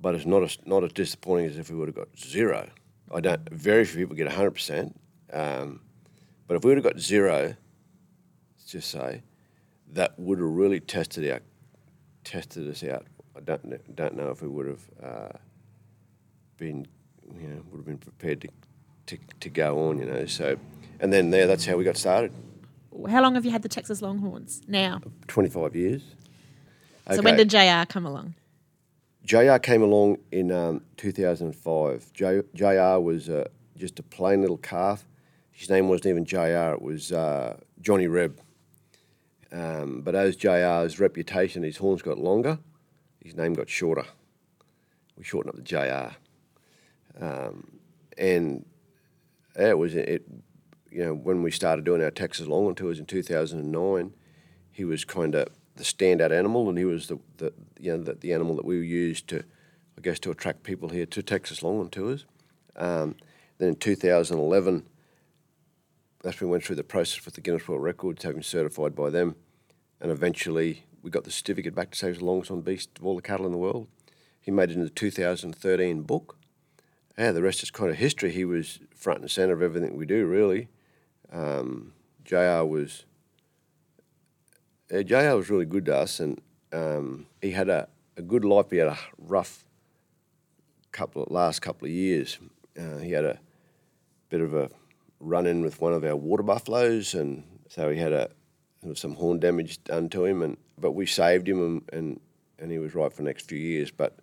but 0.00 0.14
it's 0.14 0.26
not 0.26 0.42
as 0.42 0.58
not 0.66 0.84
as 0.84 0.92
disappointing 0.92 1.46
as 1.46 1.58
if 1.58 1.70
we 1.70 1.76
would 1.76 1.88
have 1.88 1.94
got 1.94 2.08
zero. 2.18 2.68
I 3.12 3.20
don't. 3.20 3.48
Very 3.50 3.84
few 3.84 4.04
people 4.04 4.16
get 4.16 4.30
hundred 4.32 4.48
um, 4.48 4.54
percent, 4.54 5.00
but 5.30 6.56
if 6.56 6.64
we 6.64 6.70
would 6.70 6.78
have 6.78 6.84
got 6.84 7.00
zero, 7.00 7.54
let's 8.56 8.70
just 8.70 8.90
say, 8.90 9.22
that 9.92 10.18
would 10.18 10.38
have 10.38 10.48
really 10.48 10.80
tested 10.80 11.30
out, 11.30 11.42
tested 12.24 12.68
us 12.68 12.82
out 12.82 13.06
I 13.38 13.40
don't 13.40 13.96
don't 13.96 14.16
know 14.16 14.30
if 14.30 14.42
we 14.42 14.48
would 14.48 14.66
have 14.66 14.90
uh, 15.02 15.38
been 16.56 16.86
you 17.40 17.48
know 17.48 17.62
would 17.70 17.78
have 17.78 17.86
been 17.86 17.98
prepared 17.98 18.40
to, 18.42 18.48
to 19.08 19.18
to 19.40 19.48
go 19.50 19.88
on. 19.88 19.98
You 19.98 20.06
know, 20.06 20.26
so 20.26 20.56
and 21.00 21.12
then 21.12 21.30
there 21.30 21.46
that's 21.46 21.66
how 21.66 21.76
we 21.76 21.84
got 21.84 21.96
started. 21.96 22.32
How 23.08 23.22
long 23.22 23.34
have 23.34 23.44
you 23.44 23.50
had 23.50 23.62
the 23.62 23.68
Texas 23.68 24.00
Longhorns 24.02 24.62
now? 24.66 25.00
Twenty 25.26 25.48
five 25.48 25.76
years. 25.76 26.02
So 27.10 27.22
when 27.22 27.36
did 27.36 27.48
JR 27.48 27.86
come 27.88 28.04
along? 28.04 28.34
JR 29.24 29.58
came 29.58 29.82
along 29.82 30.16
in 30.32 30.50
um, 30.50 30.82
2005. 30.96 32.12
J, 32.14 32.42
JR 32.54 32.98
was 32.98 33.28
uh, 33.28 33.46
just 33.76 33.98
a 33.98 34.02
plain 34.02 34.40
little 34.40 34.56
calf. 34.56 35.06
His 35.52 35.68
name 35.68 35.88
wasn't 35.88 36.06
even 36.06 36.24
JR, 36.24 36.72
it 36.72 36.80
was 36.80 37.12
uh, 37.12 37.58
Johnny 37.80 38.06
Reb. 38.06 38.40
Um, 39.52 40.00
but 40.02 40.14
as 40.14 40.34
JR's 40.36 40.98
reputation, 40.98 41.62
his 41.62 41.76
horns 41.76 42.00
got 42.00 42.18
longer, 42.18 42.58
his 43.22 43.34
name 43.36 43.52
got 43.52 43.68
shorter. 43.68 44.04
We 45.16 45.24
shortened 45.24 45.50
up 45.50 45.56
the 45.56 45.62
JR. 45.62 46.16
Um, 47.22 47.80
and 48.16 48.64
it 49.66 49.78
was, 49.78 49.94
it, 49.94 50.24
you 50.90 51.04
know, 51.04 51.14
when 51.14 51.42
we 51.42 51.50
started 51.50 51.84
doing 51.84 52.02
our 52.02 52.10
Texas 52.10 52.46
Longhorn 52.46 52.74
tours 52.74 52.98
in 52.98 53.06
2009, 53.06 54.14
he 54.70 54.84
was 54.84 55.04
kind 55.04 55.34
of 55.34 55.48
the 55.76 55.84
standout 55.84 56.30
animal, 56.30 56.68
and 56.68 56.78
he 56.78 56.84
was 56.84 57.08
the, 57.08 57.18
the 57.38 57.52
you 57.78 57.96
know 57.96 58.02
the, 58.02 58.14
the 58.14 58.32
animal 58.32 58.56
that 58.56 58.64
we 58.64 58.76
used 58.86 59.28
to, 59.28 59.38
I 59.96 60.00
guess, 60.02 60.18
to 60.20 60.30
attract 60.30 60.62
people 60.62 60.88
here 60.88 61.06
to 61.06 61.22
Texas 61.22 61.62
Longhorn 61.62 61.90
tours. 61.90 62.26
Um, 62.76 63.16
then 63.58 63.70
in 63.70 63.76
2011, 63.76 64.86
that's 66.22 66.40
when 66.40 66.48
we 66.48 66.52
went 66.52 66.64
through 66.64 66.76
the 66.76 66.84
process 66.84 67.24
with 67.24 67.34
the 67.34 67.40
Guinness 67.40 67.66
World 67.66 67.82
Records, 67.82 68.22
having 68.24 68.42
certified 68.42 68.94
by 68.94 69.10
them, 69.10 69.36
and 70.00 70.10
eventually 70.10 70.84
we 71.02 71.10
got 71.10 71.24
the 71.24 71.30
certificate 71.30 71.74
back 71.74 71.90
to 71.90 71.98
say 71.98 72.08
he 72.08 72.10
was 72.10 72.18
the 72.18 72.24
longest 72.24 72.50
on 72.50 72.60
beast 72.60 72.90
of 72.98 73.06
all 73.06 73.16
the 73.16 73.22
cattle 73.22 73.46
in 73.46 73.52
the 73.52 73.58
world. 73.58 73.88
He 74.40 74.50
made 74.50 74.70
it 74.70 74.76
in 74.76 74.84
the 74.84 74.90
2013 74.90 76.02
book. 76.02 76.37
Yeah, 77.18 77.32
the 77.32 77.42
rest 77.42 77.64
is 77.64 77.72
kind 77.72 77.90
of 77.90 77.96
history. 77.96 78.30
He 78.30 78.44
was 78.44 78.78
front 78.94 79.20
and 79.20 79.30
center 79.30 79.52
of 79.52 79.60
everything 79.60 79.96
we 79.96 80.06
do, 80.06 80.24
really. 80.24 80.68
Um, 81.32 81.92
JR 82.24 82.62
was 82.62 83.04
uh, 84.94 85.02
JR 85.02 85.34
was 85.34 85.50
really 85.50 85.64
good 85.64 85.86
to 85.86 85.96
us, 85.96 86.20
and 86.20 86.40
um, 86.72 87.26
he 87.42 87.50
had 87.50 87.68
a, 87.68 87.88
a 88.16 88.22
good 88.22 88.44
life. 88.44 88.70
He 88.70 88.76
had 88.76 88.86
a 88.86 88.98
rough 89.18 89.64
couple 90.92 91.24
of, 91.24 91.30
last 91.32 91.60
couple 91.60 91.86
of 91.86 91.92
years. 91.92 92.38
Uh, 92.78 92.98
he 92.98 93.10
had 93.10 93.24
a 93.24 93.40
bit 94.28 94.40
of 94.40 94.54
a 94.54 94.70
run 95.18 95.46
in 95.46 95.60
with 95.60 95.80
one 95.80 95.92
of 95.92 96.04
our 96.04 96.14
water 96.14 96.44
buffaloes, 96.44 97.14
and 97.14 97.42
so 97.68 97.90
he 97.90 97.98
had 97.98 98.12
a 98.12 98.30
some 98.94 99.16
horn 99.16 99.40
damage 99.40 99.82
done 99.82 100.08
to 100.10 100.24
him, 100.24 100.40
and 100.40 100.56
but 100.78 100.92
we 100.92 101.04
saved 101.04 101.48
him, 101.48 101.60
and 101.60 101.82
and, 101.92 102.20
and 102.60 102.70
he 102.70 102.78
was 102.78 102.94
right 102.94 103.10
for 103.10 103.22
the 103.22 103.28
next 103.28 103.48
few 103.48 103.58
years. 103.58 103.90
But 103.90 104.20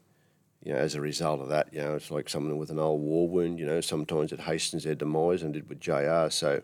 you 0.65 0.73
know, 0.73 0.79
as 0.79 0.95
a 0.95 1.01
result 1.01 1.41
of 1.41 1.49
that, 1.49 1.71
you 1.71 1.79
know, 1.79 1.93
it's 1.93 2.09
like 2.09 2.27
someone 2.27 2.57
with 2.57 2.71
an 2.71 2.79
old 2.79 2.99
war 2.99 3.29
wound. 3.29 3.59
You 3.59 3.67
know, 3.67 3.81
sometimes 3.81 4.33
it 4.33 4.39
hastens 4.39 4.83
their 4.83 4.95
demise, 4.95 5.43
and 5.43 5.53
did 5.53 5.69
with 5.69 5.79
JR 5.79 6.29
So, 6.29 6.63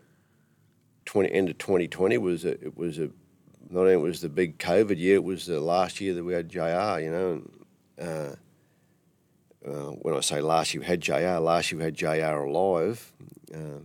twenty 1.04 1.32
end 1.32 1.48
of 1.48 1.58
twenty 1.58 1.86
twenty 1.86 2.18
was 2.18 2.44
a, 2.44 2.50
it 2.50 2.76
was 2.76 2.98
a 2.98 3.10
not 3.70 3.82
only 3.82 3.96
was 3.96 4.20
the 4.20 4.28
big 4.28 4.58
COVID 4.58 4.98
year, 4.98 5.14
it 5.14 5.24
was 5.24 5.46
the 5.46 5.60
last 5.60 6.00
year 6.00 6.14
that 6.14 6.24
we 6.24 6.34
had 6.34 6.48
JR, 6.48 7.00
you 7.00 7.10
know. 7.10 7.42
And, 7.96 8.08
uh, 8.08 8.34
uh, 9.64 9.92
when 10.02 10.16
I 10.16 10.20
say 10.20 10.40
last 10.40 10.74
year 10.74 10.80
we 10.80 10.86
had 10.86 11.00
JR, 11.00 11.38
last 11.38 11.70
year 11.70 11.78
we 11.78 11.84
had 11.84 11.94
JR 11.94 12.42
alive, 12.42 13.12
uh, 13.54 13.78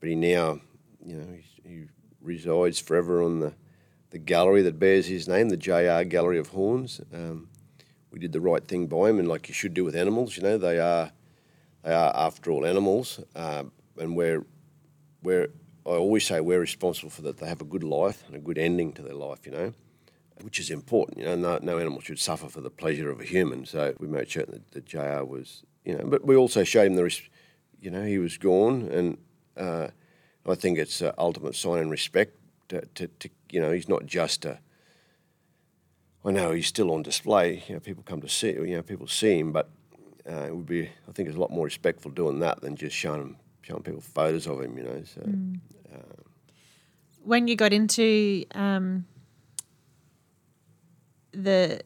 but 0.00 0.08
he 0.08 0.14
now, 0.14 0.58
you 1.04 1.16
know, 1.16 1.36
he 1.62 1.84
resides 2.22 2.78
forever 2.78 3.22
on 3.22 3.40
the, 3.40 3.52
the 4.08 4.18
gallery 4.18 4.62
that 4.62 4.78
bears 4.78 5.06
his 5.06 5.28
name, 5.28 5.50
the 5.50 5.58
JR 5.58 6.02
Gallery 6.04 6.38
of 6.38 6.48
Horns. 6.48 7.02
Um, 7.12 7.49
we 8.10 8.18
did 8.18 8.32
the 8.32 8.40
right 8.40 8.66
thing 8.66 8.86
by 8.86 9.10
him, 9.10 9.18
and 9.18 9.28
like 9.28 9.48
you 9.48 9.54
should 9.54 9.74
do 9.74 9.84
with 9.84 9.94
animals, 9.94 10.36
you 10.36 10.42
know, 10.42 10.58
they 10.58 10.78
are, 10.78 11.12
they 11.82 11.92
are 11.92 12.12
after 12.14 12.50
all 12.50 12.66
animals, 12.66 13.20
uh, 13.34 13.64
and 13.98 14.16
we're, 14.16 14.44
we're 15.22 15.48
I 15.86 15.90
always 15.90 16.24
say 16.24 16.40
we're 16.40 16.60
responsible 16.60 17.10
for 17.10 17.22
that. 17.22 17.38
They 17.38 17.48
have 17.48 17.60
a 17.60 17.64
good 17.64 17.82
life 17.82 18.22
and 18.26 18.36
a 18.36 18.38
good 18.38 18.58
ending 18.58 18.92
to 18.92 19.02
their 19.02 19.14
life, 19.14 19.46
you 19.46 19.52
know, 19.52 19.72
which 20.42 20.60
is 20.60 20.70
important. 20.70 21.18
You 21.18 21.24
know, 21.24 21.36
no, 21.36 21.58
no 21.62 21.78
animal 21.78 22.00
should 22.00 22.18
suffer 22.18 22.48
for 22.48 22.60
the 22.60 22.70
pleasure 22.70 23.10
of 23.10 23.20
a 23.20 23.24
human. 23.24 23.64
So 23.64 23.94
we 23.98 24.06
made 24.06 24.30
certain 24.30 24.52
that, 24.52 24.70
that 24.72 24.84
JR 24.84 25.24
was, 25.24 25.64
you 25.84 25.96
know, 25.96 26.04
but 26.04 26.24
we 26.24 26.36
also 26.36 26.64
showed 26.64 26.86
him 26.86 26.96
the, 26.96 27.04
res- 27.04 27.28
you 27.80 27.90
know, 27.90 28.04
he 28.04 28.18
was 28.18 28.36
gone, 28.36 28.88
and 28.88 29.18
uh, 29.56 29.88
I 30.46 30.54
think 30.54 30.78
it's 30.78 31.00
an 31.00 31.12
ultimate 31.16 31.56
sign 31.56 31.78
and 31.78 31.90
respect 31.90 32.36
to, 32.68 32.82
to, 32.94 33.06
to, 33.06 33.30
you 33.50 33.60
know, 33.60 33.72
he's 33.72 33.88
not 33.88 34.06
just 34.06 34.44
a. 34.44 34.60
I 36.24 36.30
know 36.32 36.52
he's 36.52 36.66
still 36.66 36.92
on 36.92 37.02
display. 37.02 37.62
You 37.66 37.74
know, 37.74 37.80
people 37.80 38.02
come 38.02 38.20
to 38.20 38.28
see, 38.28 38.52
you 38.52 38.76
know, 38.76 38.82
people 38.82 39.06
see 39.06 39.38
him, 39.38 39.52
but 39.52 39.70
uh, 40.30 40.46
it 40.46 40.54
would 40.54 40.66
be, 40.66 40.82
I 41.08 41.12
think, 41.12 41.28
it's 41.28 41.36
a 41.36 41.40
lot 41.40 41.50
more 41.50 41.64
respectful 41.64 42.10
doing 42.10 42.40
that 42.40 42.60
than 42.60 42.76
just 42.76 42.94
showing 42.94 43.20
him 43.20 43.36
showing 43.62 43.82
people 43.82 44.00
photos 44.00 44.46
of 44.46 44.60
him, 44.60 44.76
you 44.76 44.84
know. 44.84 45.02
So, 45.04 45.20
mm. 45.20 45.58
uh, 45.92 46.22
when 47.22 47.48
you 47.48 47.56
got 47.56 47.72
into 47.72 48.44
um, 48.54 49.06
the 51.32 51.80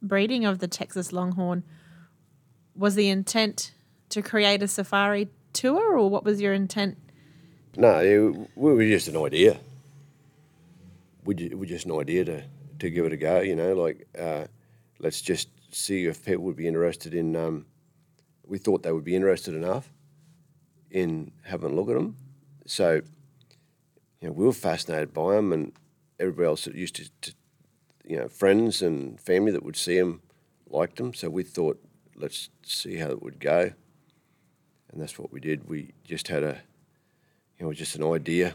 breeding 0.00 0.44
of 0.44 0.58
the 0.58 0.68
Texas 0.68 1.12
Longhorn, 1.12 1.64
was 2.74 2.94
the 2.94 3.08
intent 3.08 3.72
to 4.10 4.22
create 4.22 4.62
a 4.62 4.68
safari 4.68 5.28
tour, 5.52 5.98
or 5.98 6.08
what 6.08 6.24
was 6.24 6.40
your 6.40 6.54
intent? 6.54 6.96
No, 7.76 7.98
it, 7.98 8.48
we 8.54 8.72
were 8.72 8.86
just 8.86 9.08
an 9.08 9.16
idea. 9.16 9.58
We 11.24 11.34
we 11.54 11.66
just 11.66 11.86
an 11.86 11.92
idea 11.92 12.24
to 12.24 12.44
to 12.82 12.90
give 12.90 13.06
it 13.06 13.12
a 13.12 13.16
go. 13.16 13.40
You 13.40 13.56
know, 13.56 13.74
like 13.74 14.06
uh, 14.18 14.46
let's 14.98 15.22
just 15.22 15.48
see 15.70 16.06
if 16.06 16.24
people 16.24 16.44
would 16.44 16.56
be 16.56 16.66
interested 16.66 17.14
in. 17.14 17.36
Um, 17.36 17.66
we 18.44 18.58
thought 18.58 18.82
they 18.82 18.92
would 18.92 19.04
be 19.04 19.14
interested 19.14 19.54
enough 19.54 19.90
in 20.90 21.30
having 21.44 21.70
a 21.70 21.74
look 21.74 21.88
at 21.88 21.94
them. 21.94 22.16
So, 22.66 23.00
you 24.20 24.28
know, 24.28 24.32
we 24.32 24.44
were 24.44 24.52
fascinated 24.52 25.14
by 25.14 25.36
them, 25.36 25.52
and 25.52 25.72
everybody 26.18 26.46
else 26.46 26.64
that 26.64 26.74
used 26.74 26.96
to, 26.96 27.08
to, 27.22 27.34
you 28.04 28.16
know, 28.16 28.28
friends 28.28 28.82
and 28.82 29.18
family 29.20 29.52
that 29.52 29.64
would 29.64 29.76
see 29.76 29.98
them 29.98 30.20
liked 30.68 30.96
them. 30.96 31.14
So 31.14 31.30
we 31.30 31.44
thought, 31.44 31.82
let's 32.16 32.50
see 32.64 32.96
how 32.96 33.10
it 33.10 33.22
would 33.22 33.38
go, 33.38 33.72
and 34.90 35.00
that's 35.00 35.18
what 35.18 35.32
we 35.32 35.40
did. 35.40 35.68
We 35.68 35.92
just 36.04 36.28
had 36.28 36.42
a, 36.42 36.60
you 37.58 37.66
know, 37.66 37.72
just 37.72 37.94
an 37.94 38.04
idea. 38.04 38.54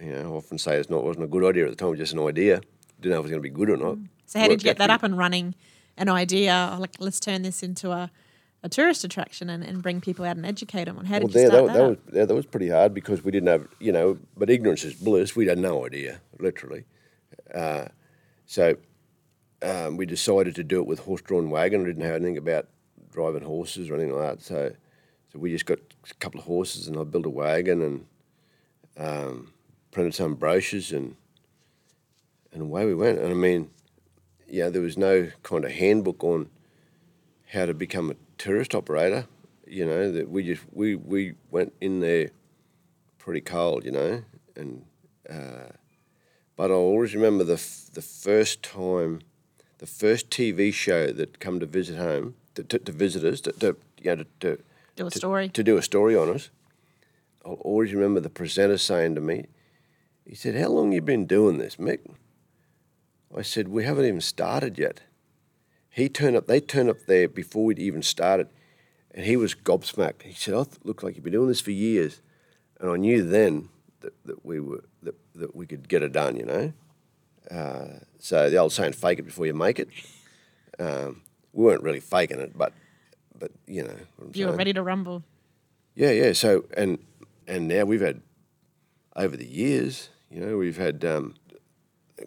You 0.00 0.12
know, 0.12 0.34
I 0.34 0.36
often 0.36 0.58
say 0.58 0.76
it's 0.76 0.90
not 0.90 1.02
wasn't 1.02 1.24
a 1.24 1.28
good 1.28 1.44
idea 1.44 1.64
at 1.64 1.70
the 1.70 1.76
time, 1.76 1.96
just 1.96 2.12
an 2.12 2.20
idea. 2.20 2.60
Didn't 3.00 3.12
know 3.12 3.18
if 3.18 3.20
it 3.20 3.22
was 3.22 3.30
going 3.30 3.42
to 3.42 3.48
be 3.48 3.54
good 3.54 3.70
or 3.70 3.76
not. 3.76 3.98
So 4.26 4.40
how 4.40 4.48
did 4.48 4.62
you 4.62 4.64
get 4.64 4.78
that 4.78 4.90
up 4.90 5.02
and 5.02 5.16
running? 5.16 5.54
An 5.96 6.08
idea, 6.08 6.76
like 6.80 6.96
let's 6.98 7.20
turn 7.20 7.42
this 7.42 7.62
into 7.62 7.92
a 7.92 8.10
a 8.64 8.68
tourist 8.68 9.04
attraction 9.04 9.50
and, 9.50 9.62
and 9.62 9.82
bring 9.82 10.00
people 10.00 10.24
out 10.24 10.36
and 10.36 10.46
educate 10.46 10.84
them 10.84 10.98
on 10.98 11.04
how 11.04 11.18
well, 11.18 11.28
did 11.28 11.34
you 11.34 11.46
start 11.48 11.66
that, 11.66 11.72
that, 11.74 11.78
that 11.78 11.88
was, 11.88 11.98
yeah, 12.14 12.24
that 12.24 12.34
was 12.34 12.46
pretty 12.46 12.70
hard 12.70 12.94
because 12.94 13.22
we 13.22 13.30
didn't 13.30 13.48
have, 13.48 13.68
you 13.78 13.92
know, 13.92 14.18
but 14.38 14.48
ignorance 14.48 14.82
is 14.84 14.94
bliss. 14.94 15.36
We 15.36 15.46
had 15.46 15.58
no 15.58 15.84
idea, 15.84 16.22
literally. 16.40 16.86
Uh, 17.54 17.88
so 18.46 18.76
um, 19.60 19.98
we 19.98 20.06
decided 20.06 20.54
to 20.54 20.64
do 20.64 20.80
it 20.80 20.86
with 20.86 21.00
horse-drawn 21.00 21.50
wagon. 21.50 21.82
We 21.82 21.90
didn't 21.90 22.04
have 22.04 22.14
anything 22.14 22.38
about 22.38 22.66
driving 23.12 23.42
horses 23.42 23.90
or 23.90 23.96
anything 23.96 24.16
like 24.16 24.38
that. 24.38 24.42
So, 24.42 24.74
so 25.30 25.38
we 25.38 25.52
just 25.52 25.66
got 25.66 25.78
a 26.10 26.14
couple 26.14 26.40
of 26.40 26.46
horses 26.46 26.88
and 26.88 26.98
I 26.98 27.04
built 27.04 27.26
a 27.26 27.30
wagon 27.30 27.82
and 27.82 28.06
um, 28.96 29.52
printed 29.90 30.14
some 30.14 30.36
brochures 30.36 30.90
and 30.90 31.16
and 32.54 32.62
away 32.62 32.86
we 32.86 32.94
went. 32.94 33.18
And 33.18 33.30
I 33.30 33.34
mean, 33.34 33.70
yeah, 34.48 34.70
there 34.70 34.80
was 34.80 34.96
no 34.96 35.30
kind 35.42 35.64
of 35.64 35.72
handbook 35.72 36.22
on 36.24 36.48
how 37.52 37.66
to 37.66 37.74
become 37.74 38.10
a 38.10 38.14
tourist 38.38 38.74
operator. 38.74 39.26
You 39.66 39.84
know 39.84 40.10
that 40.12 40.30
we 40.30 40.44
just 40.44 40.62
we 40.72 40.94
we 40.94 41.34
went 41.50 41.74
in 41.80 42.00
there 42.00 42.30
pretty 43.18 43.40
cold, 43.40 43.84
you 43.84 43.90
know, 43.90 44.22
and 44.54 44.84
uh, 45.28 45.72
but 46.56 46.70
I 46.70 46.74
always 46.74 47.14
remember 47.14 47.44
the 47.44 47.54
f- 47.54 47.90
the 47.92 48.02
first 48.02 48.62
time, 48.62 49.20
the 49.78 49.86
first 49.86 50.30
TV 50.30 50.72
show 50.72 51.08
that 51.08 51.40
come 51.40 51.60
to 51.60 51.66
visit 51.66 51.96
home 51.96 52.34
to, 52.54 52.62
to, 52.62 52.78
to 52.78 52.92
visit 52.92 53.24
us 53.24 53.40
to, 53.42 53.52
to 53.52 53.76
you 54.02 54.16
know 54.16 54.24
to, 54.40 54.56
to 54.56 54.62
do 54.96 55.06
a 55.06 55.10
story 55.10 55.48
to 55.48 55.62
do 55.64 55.76
a 55.76 55.82
story 55.82 56.14
on 56.14 56.28
us. 56.28 56.50
I'll 57.44 57.54
always 57.54 57.92
remember 57.92 58.20
the 58.20 58.30
presenter 58.30 58.78
saying 58.78 59.14
to 59.16 59.20
me, 59.20 59.46
he 60.26 60.34
said, 60.34 60.54
"How 60.54 60.68
long 60.68 60.92
you 60.92 61.00
been 61.00 61.26
doing 61.26 61.58
this, 61.58 61.76
Mick?" 61.76 62.00
I 63.36 63.42
said, 63.42 63.68
"We 63.68 63.84
haven't 63.84 64.04
even 64.04 64.20
started 64.20 64.78
yet." 64.78 65.00
He 65.90 66.08
turned 66.08 66.36
up. 66.36 66.46
They 66.46 66.60
turned 66.60 66.88
up 66.88 67.06
there 67.06 67.28
before 67.28 67.64
we'd 67.64 67.78
even 67.78 68.02
started, 68.02 68.48
and 69.12 69.24
he 69.24 69.36
was 69.36 69.54
gobsmacked. 69.54 70.22
He 70.22 70.32
said, 70.32 70.54
"I 70.54 70.58
oh, 70.58 70.66
look 70.84 71.02
like 71.02 71.14
you've 71.14 71.24
been 71.24 71.32
doing 71.32 71.48
this 71.48 71.60
for 71.60 71.70
years," 71.70 72.20
and 72.80 72.90
I 72.90 72.96
knew 72.96 73.22
then 73.22 73.68
that, 74.00 74.12
that 74.24 74.44
we 74.44 74.60
were 74.60 74.84
that, 75.02 75.14
that 75.34 75.54
we 75.54 75.66
could 75.66 75.88
get 75.88 76.02
it 76.02 76.12
done. 76.12 76.36
You 76.36 76.46
know, 76.46 76.72
uh, 77.50 77.98
so 78.18 78.50
the 78.50 78.56
old 78.56 78.72
saying, 78.72 78.92
"Fake 78.92 79.18
it 79.18 79.22
before 79.22 79.46
you 79.46 79.54
make 79.54 79.78
it." 79.78 79.88
Um, 80.78 81.22
we 81.52 81.64
weren't 81.64 81.82
really 81.82 82.00
faking 82.00 82.40
it, 82.40 82.56
but 82.56 82.72
but 83.38 83.50
you 83.66 83.82
know, 83.82 83.96
you 84.32 84.46
were 84.46 84.56
ready 84.56 84.72
to 84.72 84.82
rumble. 84.82 85.22
Yeah, 85.94 86.10
yeah. 86.10 86.32
So 86.32 86.64
and 86.76 86.98
and 87.46 87.68
now 87.68 87.84
we've 87.84 88.00
had 88.00 88.20
over 89.16 89.36
the 89.36 89.46
years, 89.46 90.08
you 90.30 90.40
know, 90.40 90.56
we've 90.56 90.76
had 90.76 91.04
um, 91.04 91.34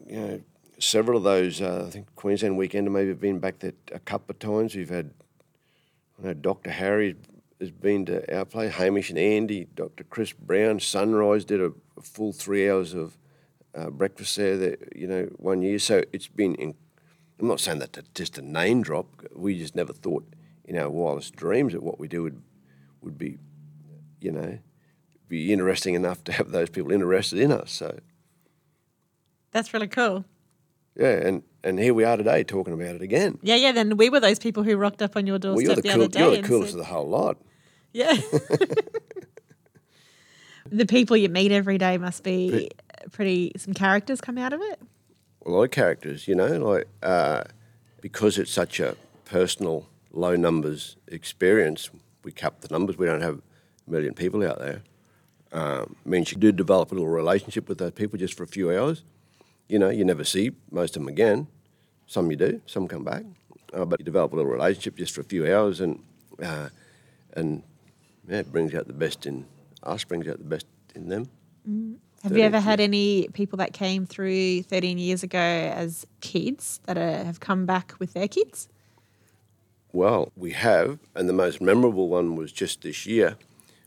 you 0.07 0.19
know 0.19 0.41
several 0.79 1.17
of 1.17 1.23
those. 1.23 1.61
Uh, 1.61 1.85
I 1.87 1.89
think 1.89 2.15
Queensland 2.15 2.57
Weekend 2.57 2.91
maybe 2.91 3.09
have 3.09 3.21
been 3.21 3.39
back 3.39 3.59
there 3.59 3.73
a 3.91 3.99
couple 3.99 4.31
of 4.31 4.39
times. 4.39 4.75
We've 4.75 4.89
had, 4.89 5.11
I 6.19 6.27
know 6.27 6.33
Dr. 6.33 6.71
Harry 6.71 7.15
has 7.59 7.71
been 7.71 8.05
to 8.05 8.35
our 8.35 8.45
play, 8.45 8.69
Hamish 8.69 9.09
and 9.09 9.19
Andy, 9.19 9.67
Dr. 9.75 10.03
Chris 10.03 10.33
Brown, 10.33 10.79
Sunrise 10.79 11.45
did 11.45 11.59
a, 11.59 11.73
a 11.97 12.01
full 12.01 12.31
three 12.31 12.69
hours 12.69 12.93
of 12.93 13.17
uh, 13.75 13.89
breakfast 13.89 14.35
there, 14.35 14.57
that, 14.57 14.93
you 14.95 15.07
know, 15.07 15.23
one 15.37 15.61
year. 15.61 15.79
So 15.79 16.03
it's 16.13 16.27
been, 16.27 16.55
in, 16.55 16.75
I'm 17.39 17.47
not 17.47 17.59
saying 17.59 17.79
that 17.79 17.93
to 17.93 18.03
just 18.13 18.37
a 18.37 18.41
name 18.41 18.81
drop. 18.81 19.07
We 19.35 19.57
just 19.57 19.75
never 19.75 19.93
thought 19.93 20.25
in 20.65 20.77
our 20.77 20.89
wildest 20.89 21.35
dreams 21.35 21.73
that 21.73 21.83
what 21.83 21.99
we 21.99 22.07
do 22.07 22.23
would, 22.23 22.41
would 23.01 23.17
be, 23.17 23.37
you 24.19 24.31
know, 24.31 24.59
be 25.27 25.51
interesting 25.51 25.93
enough 25.93 26.23
to 26.25 26.31
have 26.31 26.51
those 26.51 26.69
people 26.69 26.91
interested 26.91 27.39
in 27.39 27.51
us. 27.51 27.71
So 27.71 27.99
That's 29.51 29.73
really 29.73 29.87
cool. 29.87 30.25
Yeah, 30.97 31.09
and, 31.27 31.43
and 31.63 31.79
here 31.79 31.93
we 31.93 32.03
are 32.03 32.17
today 32.17 32.43
talking 32.43 32.73
about 32.73 32.95
it 32.95 33.01
again. 33.01 33.37
Yeah, 33.41 33.55
yeah. 33.55 33.71
Then 33.71 33.95
we 33.97 34.09
were 34.09 34.19
those 34.19 34.39
people 34.39 34.63
who 34.63 34.75
rocked 34.77 35.01
up 35.01 35.15
on 35.15 35.25
your 35.27 35.33
Well, 35.35 35.55
doorstep 35.55 35.67
you're 35.67 35.75
the, 35.75 35.81
the 35.81 35.89
cool, 35.89 36.01
other 36.03 36.07
day. 36.07 36.19
you're 36.19 36.41
the 36.41 36.47
coolest 36.47 36.71
said- 36.71 36.79
of 36.79 36.85
the 36.87 36.91
whole 36.93 37.07
lot. 37.07 37.37
Yeah. 37.93 38.15
the 40.69 40.85
people 40.85 41.15
you 41.17 41.29
meet 41.29 41.51
every 41.51 41.77
day 41.77 41.97
must 41.97 42.23
be 42.23 42.69
pretty. 43.11 43.51
Some 43.57 43.73
characters 43.73 44.19
come 44.21 44.37
out 44.37 44.53
of 44.53 44.61
it. 44.61 44.79
a 45.45 45.49
lot 45.49 45.63
of 45.63 45.71
characters, 45.71 46.27
you 46.27 46.35
know, 46.35 46.47
like 46.57 46.87
uh, 47.03 47.43
because 48.01 48.37
it's 48.37 48.51
such 48.51 48.79
a 48.79 48.95
personal, 49.25 49.87
low 50.11 50.35
numbers 50.35 50.97
experience, 51.07 51.89
we 52.23 52.31
cap 52.31 52.61
the 52.61 52.67
numbers. 52.69 52.97
We 52.97 53.05
don't 53.05 53.21
have 53.21 53.39
a 53.87 53.91
million 53.91 54.13
people 54.13 54.45
out 54.47 54.59
there. 54.59 54.81
Um, 55.53 55.95
means 56.05 56.31
you 56.31 56.37
do 56.37 56.51
develop 56.51 56.91
a 56.91 56.95
little 56.95 57.07
relationship 57.09 57.69
with 57.69 57.77
those 57.77 57.93
people 57.93 58.19
just 58.19 58.33
for 58.33 58.43
a 58.43 58.47
few 58.47 58.69
hours. 58.77 59.03
You 59.67 59.79
know, 59.79 59.89
you 59.89 60.05
never 60.05 60.23
see 60.23 60.51
most 60.71 60.95
of 60.95 61.01
them 61.01 61.09
again. 61.09 61.47
Some 62.05 62.31
you 62.31 62.37
do, 62.37 62.61
some 62.65 62.87
come 62.87 63.03
back, 63.03 63.23
uh, 63.73 63.83
but 63.83 63.99
you 63.99 64.05
develop 64.05 64.31
a 64.31 64.35
little 64.37 64.51
relationship 64.51 64.95
just 64.95 65.13
for 65.13 65.21
a 65.21 65.25
few 65.25 65.45
hours, 65.53 65.81
and 65.81 66.01
uh, 66.41 66.69
and 67.33 67.63
yeah, 68.27 68.39
it 68.39 68.51
brings 68.51 68.73
out 68.73 68.87
the 68.87 68.93
best 68.93 69.25
in 69.25 69.45
us, 69.83 70.03
brings 70.03 70.27
out 70.27 70.37
the 70.37 70.45
best 70.45 70.67
in 70.95 71.09
them. 71.09 71.29
Have 72.23 72.35
you 72.35 72.43
ever 72.43 72.59
had 72.59 72.79
any 72.79 73.27
people 73.33 73.57
that 73.57 73.73
came 73.73 74.05
through 74.05 74.63
13 74.63 74.97
years 74.97 75.21
ago 75.21 75.37
as 75.39 76.05
kids 76.19 76.79
that 76.85 76.97
are, 76.97 77.23
have 77.23 77.39
come 77.39 77.65
back 77.65 77.93
with 77.99 78.13
their 78.13 78.27
kids? 78.27 78.67
Well, 79.93 80.31
we 80.35 80.51
have, 80.51 80.99
and 81.15 81.29
the 81.29 81.33
most 81.33 81.61
memorable 81.61 82.09
one 82.09 82.35
was 82.35 82.51
just 82.51 82.81
this 82.81 83.05
year. 83.05 83.37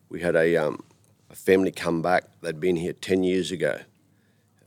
We 0.09 0.21
had 0.21 0.37
a, 0.37 0.57
um, 0.57 0.83
a 1.29 1.35
family 1.35 1.73
come 1.73 2.03
back. 2.03 2.25
They'd 2.41 2.61
been 2.61 2.77
here 2.77 2.93
10 2.93 3.25
years 3.25 3.51
ago 3.51 3.81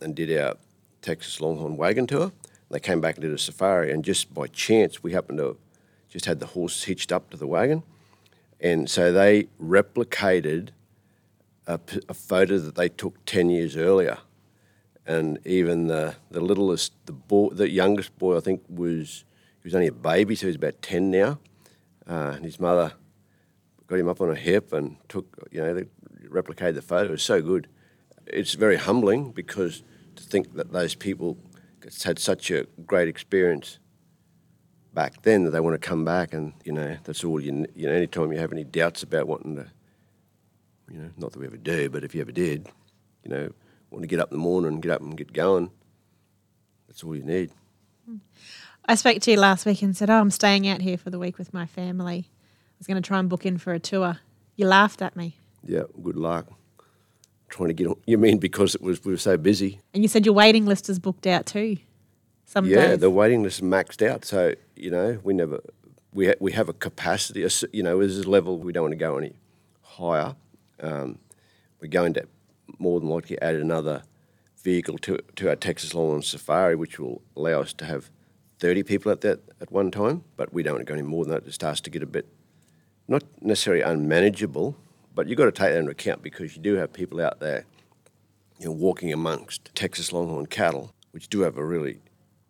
and 0.01 0.13
did 0.13 0.35
our 0.37 0.55
Texas 1.03 1.39
Longhorn 1.39 1.77
wagon 1.77 2.07
tour. 2.07 2.31
They 2.71 2.79
came 2.79 2.99
back 2.99 3.15
and 3.15 3.21
did 3.21 3.31
a 3.31 3.37
safari, 3.37 3.91
and 3.91 4.03
just 4.03 4.33
by 4.33 4.47
chance, 4.47 5.03
we 5.03 5.11
happened 5.11 5.37
to 5.37 5.57
just 6.09 6.25
had 6.25 6.39
the 6.39 6.47
horse 6.47 6.83
hitched 6.83 7.11
up 7.11 7.29
to 7.31 7.37
the 7.37 7.47
wagon. 7.47 7.83
And 8.59 8.89
so 8.89 9.11
they 9.11 9.43
replicated 9.61 10.69
a 11.65 11.77
photo 12.13 12.57
that 12.57 12.75
they 12.75 12.89
took 12.89 13.23
10 13.25 13.49
years 13.49 13.77
earlier. 13.77 14.17
And 15.05 15.39
even 15.45 15.87
the, 15.87 16.15
the 16.31 16.39
littlest, 16.39 16.93
the, 17.05 17.13
boy, 17.13 17.49
the 17.49 17.69
youngest 17.69 18.17
boy, 18.17 18.37
I 18.37 18.39
think, 18.39 18.63
was 18.69 19.25
he 19.61 19.67
was 19.67 19.75
only 19.75 19.87
a 19.87 19.93
baby, 19.93 20.35
so 20.35 20.47
he's 20.47 20.57
about 20.57 20.81
10 20.81 21.09
now. 21.09 21.39
Uh, 22.07 22.33
and 22.35 22.43
his 22.43 22.59
mother 22.59 22.93
got 23.87 23.99
him 23.99 24.09
up 24.09 24.19
on 24.19 24.27
her 24.27 24.35
hip 24.35 24.73
and 24.73 24.97
took, 25.07 25.47
you 25.51 25.61
know, 25.61 25.73
they 25.73 25.85
replicated 26.27 26.75
the 26.75 26.81
photo. 26.81 27.09
It 27.09 27.11
was 27.11 27.23
so 27.23 27.41
good. 27.41 27.67
It's 28.27 28.53
very 28.53 28.75
humbling 28.75 29.31
because 29.31 29.83
to 30.15 30.23
think 30.23 30.55
that 30.55 30.71
those 30.71 30.95
people 30.95 31.37
had 32.03 32.19
such 32.19 32.51
a 32.51 32.65
great 32.85 33.07
experience 33.07 33.79
back 34.93 35.21
then 35.23 35.43
that 35.43 35.51
they 35.51 35.59
want 35.59 35.73
to 35.73 35.87
come 35.87 36.05
back 36.05 36.33
and, 36.33 36.53
you 36.63 36.71
know, 36.71 36.97
that's 37.03 37.23
all 37.23 37.39
you, 37.39 37.65
you 37.75 37.87
know, 37.87 37.93
anytime 37.93 38.31
you 38.31 38.39
have 38.39 38.51
any 38.51 38.63
doubts 38.63 39.03
about 39.03 39.27
wanting 39.27 39.55
to, 39.55 39.65
you 40.91 40.99
know, 40.99 41.09
not 41.17 41.31
that 41.31 41.39
we 41.39 41.47
ever 41.47 41.57
do, 41.57 41.89
but 41.89 42.03
if 42.03 42.13
you 42.13 42.21
ever 42.21 42.31
did, 42.31 42.67
you 43.23 43.31
know, 43.31 43.51
want 43.89 44.03
to 44.03 44.07
get 44.07 44.19
up 44.19 44.31
in 44.31 44.37
the 44.37 44.43
morning 44.43 44.73
and 44.73 44.81
get 44.81 44.91
up 44.91 45.01
and 45.01 45.17
get 45.17 45.33
going, 45.33 45.71
that's 46.87 47.03
all 47.03 47.15
you 47.15 47.23
need. 47.23 47.51
Hmm. 48.05 48.17
I 48.85 48.95
spoke 48.95 49.21
to 49.21 49.31
you 49.31 49.37
last 49.37 49.65
week 49.65 49.81
and 49.81 49.95
said, 49.95 50.09
Oh, 50.09 50.19
I'm 50.19 50.29
staying 50.29 50.67
out 50.67 50.81
here 50.81 50.97
for 50.97 51.09
the 51.09 51.19
week 51.19 51.37
with 51.37 51.53
my 51.53 51.65
family. 51.65 52.29
I 52.29 52.75
was 52.77 52.87
going 52.87 53.01
to 53.01 53.07
try 53.07 53.19
and 53.19 53.29
book 53.29 53.45
in 53.45 53.57
for 53.57 53.73
a 53.73 53.79
tour. 53.79 54.19
You 54.55 54.67
laughed 54.67 55.01
at 55.01 55.15
me. 55.15 55.37
Yeah, 55.65 55.83
good 56.01 56.17
luck. 56.17 56.47
Trying 57.53 57.67
to 57.67 57.75
get 57.75 57.85
on. 57.85 57.97
You 58.07 58.17
mean 58.17 58.39
because 58.39 58.73
it 58.73 58.81
was 58.81 59.05
we 59.05 59.11
were 59.11 59.17
so 59.19 59.37
busy? 59.37 59.79
And 59.93 60.01
you 60.01 60.09
said 60.09 60.25
your 60.25 60.33
waiting 60.33 60.65
list 60.65 60.89
is 60.89 60.97
booked 60.97 61.27
out 61.27 61.45
too. 61.45 61.77
Some 62.45 62.65
yeah, 62.65 62.87
days. 62.87 62.99
the 62.99 63.11
waiting 63.11 63.43
list 63.43 63.59
is 63.59 63.63
maxed 63.63 64.03
out. 64.03 64.25
So 64.25 64.55
you 64.75 64.89
know, 64.89 65.19
we 65.23 65.35
never 65.35 65.59
we 66.15 66.29
ha- 66.29 66.39
we 66.39 66.53
have 66.53 66.67
a 66.67 66.73
capacity. 66.73 67.47
You 67.71 67.83
know, 67.83 67.99
there's 67.99 68.17
a 68.17 68.27
level 68.27 68.57
we 68.57 68.73
don't 68.73 68.85
want 68.85 68.93
to 68.93 68.97
go 68.97 69.19
any 69.19 69.33
higher. 69.83 70.35
Um, 70.79 71.19
we're 71.79 71.89
going 71.89 72.15
to 72.15 72.27
more 72.79 72.99
than 72.99 73.09
likely 73.09 73.39
add 73.39 73.53
another 73.53 74.01
vehicle 74.63 74.97
to 74.97 75.19
to 75.35 75.49
our 75.49 75.55
Texas 75.55 75.93
Longhorn 75.93 76.23
Safari, 76.23 76.75
which 76.75 76.97
will 76.97 77.21
allow 77.35 77.61
us 77.61 77.71
to 77.73 77.85
have 77.85 78.09
30 78.57 78.81
people 78.81 79.11
at 79.11 79.21
that 79.21 79.41
at 79.61 79.71
one 79.71 79.91
time. 79.91 80.23
But 80.37 80.51
we 80.51 80.63
don't 80.63 80.73
want 80.73 80.87
to 80.87 80.91
go 80.91 80.95
any 80.95 81.07
more 81.07 81.23
than 81.23 81.35
that. 81.35 81.45
It 81.45 81.53
starts 81.53 81.81
to 81.81 81.91
get 81.91 82.01
a 82.01 82.07
bit 82.07 82.27
not 83.07 83.23
necessarily 83.41 83.83
unmanageable, 83.83 84.75
but 85.15 85.27
you've 85.27 85.37
got 85.37 85.45
to 85.45 85.51
take 85.51 85.71
that 85.71 85.77
into 85.77 85.91
account 85.91 86.21
because 86.21 86.55
you 86.55 86.61
do 86.61 86.75
have 86.75 86.91
people 86.93 87.21
out 87.21 87.39
there, 87.39 87.65
you 88.59 88.65
know, 88.65 88.71
walking 88.71 89.11
amongst 89.13 89.73
Texas 89.75 90.11
Longhorn 90.11 90.47
cattle, 90.47 90.93
which 91.11 91.27
do 91.27 91.41
have 91.41 91.57
a 91.57 91.65
really 91.65 91.99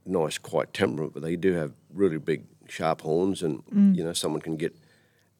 nice, 0.05 0.37
quiet 0.37 0.73
temperament, 0.73 1.13
but 1.13 1.23
they 1.23 1.35
do 1.35 1.53
have 1.53 1.73
really 1.93 2.17
big, 2.17 2.45
sharp 2.67 3.01
horns, 3.01 3.43
and 3.43 3.63
you 3.95 4.03
know, 4.03 4.13
someone 4.13 4.41
can 4.41 4.57
get 4.57 4.75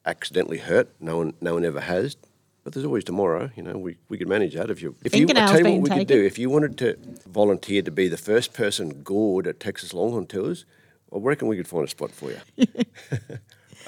accidentally 0.05 0.57
hurt. 0.57 0.89
No 0.99 1.17
one, 1.17 1.33
no 1.41 1.53
one 1.53 1.65
ever 1.65 1.81
has. 1.81 2.17
But 2.63 2.73
there's 2.73 2.85
always 2.85 3.03
tomorrow. 3.03 3.49
You 3.55 3.63
know, 3.63 3.77
we, 3.77 3.97
we 4.07 4.17
could 4.17 4.29
manage 4.29 4.53
that 4.55 4.69
if 4.69 4.81
you. 4.81 4.95
If 5.03 5.13
you, 5.15 5.25
I 5.25 5.27
Fingernails 5.27 5.51
tell 5.51 5.59
you 5.59 5.63
what 5.65 5.71
being 5.71 5.81
we 5.81 5.89
could 5.89 6.07
do. 6.07 6.23
If 6.23 6.37
you 6.37 6.49
wanted 6.49 6.77
to 6.77 6.97
volunteer 7.27 7.81
to 7.81 7.91
be 7.91 8.07
the 8.07 8.17
first 8.17 8.53
person 8.53 9.03
gored 9.03 9.47
at 9.47 9.59
Texas 9.59 9.93
Longhorn 9.93 10.27
tours, 10.27 10.65
I 11.13 11.17
reckon 11.19 11.49
we 11.49 11.57
could 11.57 11.67
find 11.67 11.83
a 11.83 11.89
spot 11.89 12.11
for 12.11 12.31
you. 12.31 12.67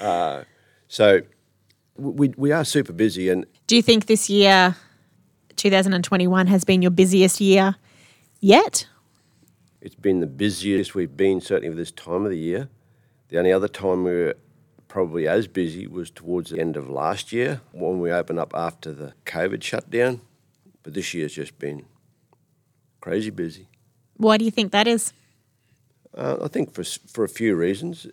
uh, 0.00 0.44
so 0.88 1.22
we, 1.96 2.34
we 2.36 2.52
are 2.52 2.64
super 2.64 2.92
busy, 2.92 3.28
and 3.28 3.46
Do 3.66 3.76
you 3.76 3.82
think 3.82 4.06
this 4.06 4.28
year, 4.30 4.76
2021, 5.56 6.46
has 6.46 6.64
been 6.64 6.82
your 6.82 6.90
busiest 6.90 7.40
year 7.40 7.76
yet? 8.40 8.86
It's 9.80 9.94
been 9.94 10.20
the 10.20 10.26
busiest 10.26 10.94
we've 10.94 11.16
been, 11.16 11.40
certainly 11.40 11.70
for 11.70 11.76
this 11.76 11.92
time 11.92 12.24
of 12.24 12.30
the 12.30 12.38
year. 12.38 12.68
The 13.28 13.38
only 13.38 13.52
other 13.52 13.68
time 13.68 14.04
we 14.04 14.10
were 14.10 14.36
probably 14.88 15.28
as 15.28 15.46
busy 15.46 15.86
was 15.86 16.10
towards 16.10 16.50
the 16.50 16.60
end 16.60 16.76
of 16.76 16.88
last 16.88 17.32
year 17.32 17.60
when 17.72 18.00
we 18.00 18.10
opened 18.10 18.38
up 18.38 18.52
after 18.54 18.92
the 18.92 19.12
COVID 19.26 19.62
shutdown. 19.62 20.20
But 20.82 20.94
this 20.94 21.12
year's 21.12 21.34
just 21.34 21.58
been 21.58 21.84
crazy 23.00 23.30
busy. 23.30 23.68
Why 24.16 24.36
do 24.38 24.44
you 24.44 24.50
think 24.50 24.72
that 24.72 24.86
is? 24.86 25.12
Uh, 26.16 26.36
I 26.42 26.48
think 26.48 26.72
for, 26.72 26.84
for 26.84 27.24
a 27.24 27.28
few 27.28 27.54
reasons. 27.54 28.06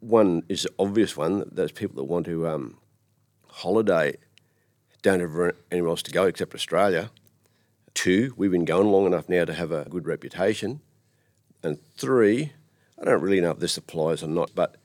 One 0.00 0.42
is 0.48 0.62
the 0.62 0.70
obvious 0.78 1.16
one 1.16 1.44
those 1.50 1.72
people 1.72 1.96
that 1.96 2.04
want 2.04 2.26
to 2.26 2.46
um, 2.48 2.78
holiday 3.48 4.16
don't 5.02 5.20
have 5.20 5.54
anywhere 5.70 5.90
else 5.90 6.02
to 6.02 6.10
go 6.10 6.24
except 6.24 6.54
Australia. 6.54 7.10
Two, 7.94 8.34
we've 8.36 8.50
been 8.50 8.64
going 8.64 8.88
long 8.88 9.06
enough 9.06 9.28
now 9.28 9.44
to 9.44 9.54
have 9.54 9.72
a 9.72 9.86
good 9.88 10.06
reputation. 10.06 10.80
And 11.62 11.78
three, 11.96 12.52
I 13.00 13.04
don't 13.04 13.20
really 13.20 13.40
know 13.40 13.50
if 13.50 13.58
this 13.58 13.76
applies 13.76 14.22
or 14.22 14.28
not, 14.28 14.50
but 14.54 14.76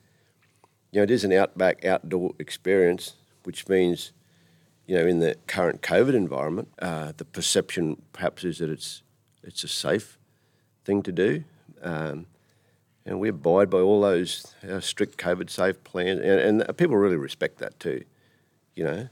you 0.91 0.99
know, 0.99 1.03
it 1.03 1.11
is 1.11 1.23
an 1.23 1.33
outback 1.33 1.85
outdoor 1.85 2.33
experience, 2.37 3.13
which 3.43 3.67
means, 3.67 4.11
you 4.85 4.95
know, 4.95 5.05
in 5.05 5.19
the 5.19 5.35
current 5.47 5.81
COVID 5.81 6.13
environment, 6.13 6.69
uh, 6.79 7.13
the 7.17 7.25
perception 7.25 8.01
perhaps 8.13 8.43
is 8.43 8.59
that 8.59 8.69
it's 8.69 9.01
it's 9.43 9.63
a 9.63 9.67
safe 9.67 10.17
thing 10.85 11.01
to 11.03 11.11
do. 11.11 11.43
Um, 11.81 12.27
and 13.05 13.19
we 13.19 13.29
abide 13.29 13.69
by 13.69 13.79
all 13.79 14.01
those 14.01 14.55
uh, 14.69 14.79
strict 14.79 15.17
COVID 15.17 15.49
safe 15.49 15.83
plans, 15.83 16.21
and, 16.21 16.61
and 16.61 16.77
people 16.77 16.97
really 16.97 17.17
respect 17.17 17.59
that 17.59 17.79
too. 17.79 18.03
You 18.75 18.83
know, 18.83 19.09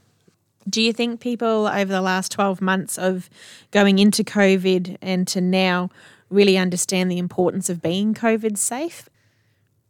Do 0.68 0.82
you 0.82 0.92
think 0.92 1.20
people 1.20 1.66
over 1.66 1.92
the 1.92 2.00
last 2.00 2.32
12 2.32 2.60
months 2.60 2.98
of 2.98 3.30
going 3.70 3.98
into 3.98 4.24
COVID 4.24 4.96
and 5.00 5.26
to 5.28 5.40
now 5.40 5.90
really 6.30 6.56
understand 6.56 7.10
the 7.10 7.18
importance 7.18 7.68
of 7.68 7.82
being 7.82 8.14
COVID 8.14 8.56
safe? 8.56 9.08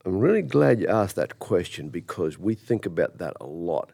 I'm 0.04 0.18
really 0.18 0.42
glad 0.42 0.80
you 0.80 0.88
asked 0.88 1.16
that 1.16 1.38
question 1.38 1.88
because 1.88 2.38
we 2.38 2.54
think 2.54 2.86
about 2.86 3.18
that 3.18 3.34
a 3.40 3.46
lot. 3.46 3.90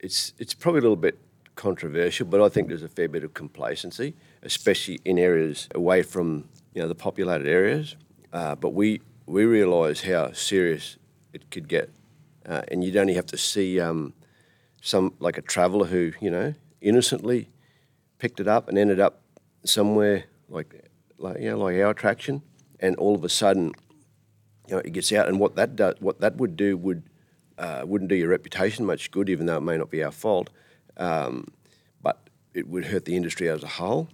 It's 0.00 0.32
it's 0.38 0.54
probably 0.54 0.80
a 0.80 0.82
little 0.82 0.96
bit 0.96 1.18
controversial, 1.54 2.26
but 2.26 2.42
I 2.42 2.48
think 2.48 2.68
there's 2.68 2.82
a 2.82 2.88
fair 2.88 3.08
bit 3.08 3.22
of 3.22 3.34
complacency, 3.34 4.14
especially 4.42 4.98
in 5.04 5.18
areas 5.18 5.68
away 5.74 6.02
from 6.02 6.48
you 6.74 6.82
know 6.82 6.88
the 6.88 6.96
populated 6.96 7.46
areas. 7.46 7.94
Uh, 8.32 8.56
but 8.56 8.70
we 8.70 9.00
we 9.32 9.46
realise 9.46 10.02
how 10.02 10.30
serious 10.32 10.98
it 11.32 11.50
could 11.50 11.66
get, 11.66 11.90
uh, 12.46 12.60
and 12.68 12.84
you'd 12.84 12.98
only 12.98 13.14
have 13.14 13.24
to 13.24 13.38
see 13.38 13.80
um, 13.80 14.12
some 14.82 15.14
like 15.20 15.38
a 15.38 15.42
traveller 15.42 15.86
who 15.86 16.12
you 16.20 16.30
know 16.30 16.52
innocently 16.82 17.48
picked 18.18 18.40
it 18.40 18.46
up 18.46 18.68
and 18.68 18.76
ended 18.76 19.00
up 19.00 19.22
somewhere 19.64 20.24
like 20.50 20.90
like 21.16 21.40
you 21.40 21.50
know 21.50 21.58
like 21.58 21.76
our 21.76 21.90
attraction, 21.90 22.42
and 22.78 22.94
all 22.96 23.14
of 23.14 23.24
a 23.24 23.28
sudden, 23.30 23.72
you 24.68 24.74
know, 24.74 24.78
it 24.84 24.92
gets 24.92 25.10
out, 25.12 25.28
and 25.28 25.40
what 25.40 25.56
that 25.56 25.76
does, 25.76 25.94
what 26.00 26.20
that 26.20 26.36
would 26.36 26.54
do 26.54 26.76
would 26.76 27.02
uh, 27.56 27.84
wouldn't 27.86 28.10
do 28.10 28.16
your 28.16 28.28
reputation 28.28 28.84
much 28.84 29.10
good, 29.10 29.30
even 29.30 29.46
though 29.46 29.56
it 29.56 29.62
may 29.62 29.78
not 29.78 29.90
be 29.90 30.04
our 30.04 30.12
fault, 30.12 30.50
um, 30.98 31.48
but 32.02 32.28
it 32.52 32.68
would 32.68 32.84
hurt 32.84 33.06
the 33.06 33.16
industry 33.16 33.48
as 33.48 33.62
a 33.62 33.68
whole. 33.68 34.10